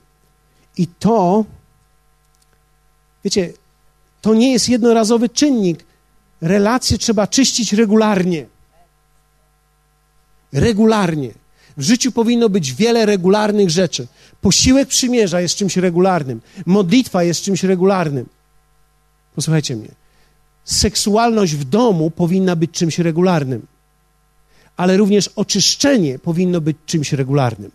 [0.77, 1.45] I to,
[3.23, 3.53] wiecie,
[4.21, 5.85] to nie jest jednorazowy czynnik.
[6.41, 8.45] Relacje trzeba czyścić regularnie.
[10.53, 11.46] Regularnie.
[11.77, 14.07] W życiu powinno być wiele regularnych rzeczy.
[14.41, 16.41] Posiłek przymierza jest czymś regularnym.
[16.65, 18.25] Modlitwa jest czymś regularnym.
[19.35, 19.91] Posłuchajcie mnie.
[20.63, 23.67] Seksualność w domu powinna być czymś regularnym.
[24.77, 27.71] Ale również oczyszczenie powinno być czymś regularnym.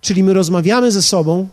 [0.00, 1.48] Czyli my rozmawiamy ze sobą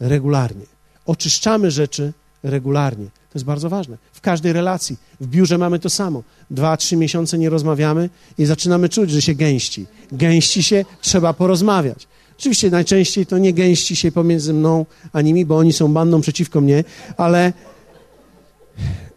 [0.00, 0.66] regularnie.
[1.06, 2.12] Oczyszczamy rzeczy
[2.42, 3.06] regularnie.
[3.32, 3.98] To jest bardzo ważne.
[4.12, 4.96] W każdej relacji.
[5.20, 6.22] W biurze mamy to samo.
[6.50, 9.86] Dwa, trzy miesiące nie rozmawiamy i zaczynamy czuć, że się gęści.
[10.12, 12.06] Gęści się, trzeba porozmawiać.
[12.38, 16.60] Oczywiście najczęściej to nie gęści się pomiędzy mną a nimi, bo oni są bandą przeciwko
[16.60, 16.84] mnie,
[17.16, 17.52] ale,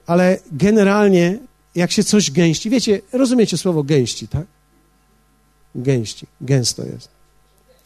[0.05, 1.39] ale generalnie
[1.75, 4.45] jak się coś gęści, wiecie, rozumiecie słowo gęści, tak?
[5.75, 7.09] Gęści, gęsto jest.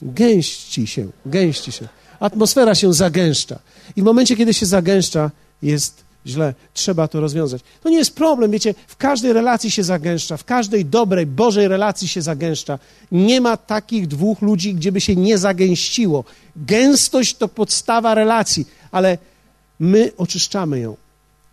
[0.02, 1.88] Gęści się, gęści się.
[2.20, 3.60] Atmosfera się zagęszcza.
[3.96, 7.62] I w momencie, kiedy się zagęszcza, jest źle, trzeba to rozwiązać.
[7.84, 12.08] To nie jest problem, wiecie, w każdej relacji się zagęszcza, w każdej dobrej, Bożej relacji
[12.08, 12.80] się zagęszcza.
[13.12, 16.24] Nie ma takich dwóch ludzi, gdzie by się nie zagęściło.
[16.56, 19.18] Gęstość to podstawa relacji, ale
[19.80, 20.96] my oczyszczamy ją.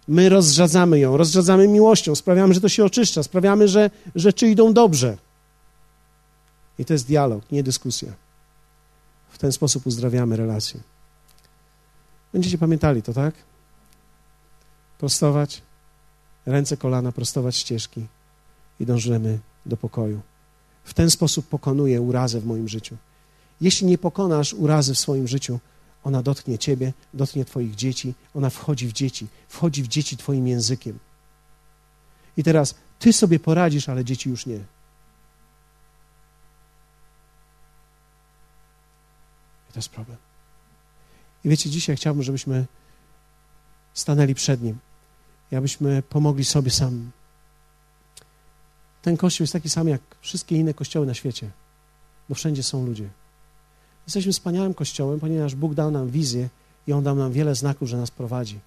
[0.08, 5.16] My rozrzadzamy ją, rozrzadzamy miłością, sprawiamy, że to się oczyszcza, sprawiamy, że rzeczy idą dobrze.
[6.78, 8.12] I to jest dialog, nie dyskusja.
[9.30, 10.80] W ten sposób uzdrawiamy relacje.
[12.32, 13.34] Będziecie pamiętali to, tak?
[14.98, 15.62] Prostować
[16.46, 18.06] ręce, kolana, prostować ścieżki
[18.80, 20.20] i dążymy do pokoju.
[20.84, 22.96] W ten sposób pokonuję urazę w moim życiu.
[23.60, 25.60] Jeśli nie pokonasz urazy w swoim życiu,
[26.04, 30.98] ona dotknie ciebie, dotknie twoich dzieci, ona wchodzi w dzieci, wchodzi w dzieci twoim językiem.
[32.36, 34.56] I teraz ty sobie poradzisz, ale dzieci już nie.
[39.68, 40.18] I to jest problem.
[41.44, 42.66] I wiecie, dzisiaj chciałbym, żebyśmy
[43.94, 44.78] stanęli przed Nim
[45.52, 47.10] i abyśmy pomogli sobie sam.
[49.02, 51.50] Ten kościół jest taki sam jak wszystkie inne kościoły na świecie,
[52.28, 53.08] bo wszędzie są ludzie.
[54.06, 56.48] Jesteśmy wspaniałym kościołem, ponieważ Bóg dał nam wizję
[56.86, 58.60] i On dał nam wiele znaków, że nas prowadzi.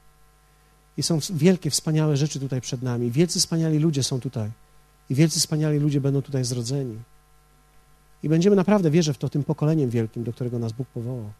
[0.97, 3.11] I są wielkie, wspaniałe rzeczy tutaj przed nami.
[3.11, 4.51] Wielcy, wspaniali ludzie są tutaj.
[5.09, 6.99] I wielcy, wspaniali ludzie będą tutaj zrodzeni.
[8.23, 11.31] I będziemy naprawdę, wierzę w to, tym pokoleniem wielkim, do którego nas Bóg powołał.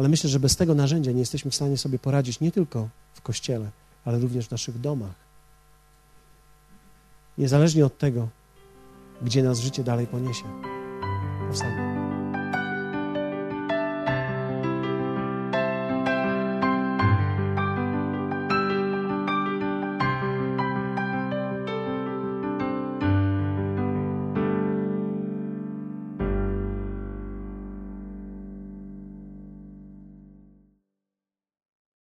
[0.00, 3.20] Ale myślę, że bez tego narzędzia nie jesteśmy w stanie sobie poradzić nie tylko w
[3.20, 3.70] kościele,
[4.04, 5.14] ale również w naszych domach.
[7.38, 8.28] niezależnie od tego,
[9.22, 10.44] gdzie nas życie dalej poniesie.
[11.48, 11.89] Powstańmy.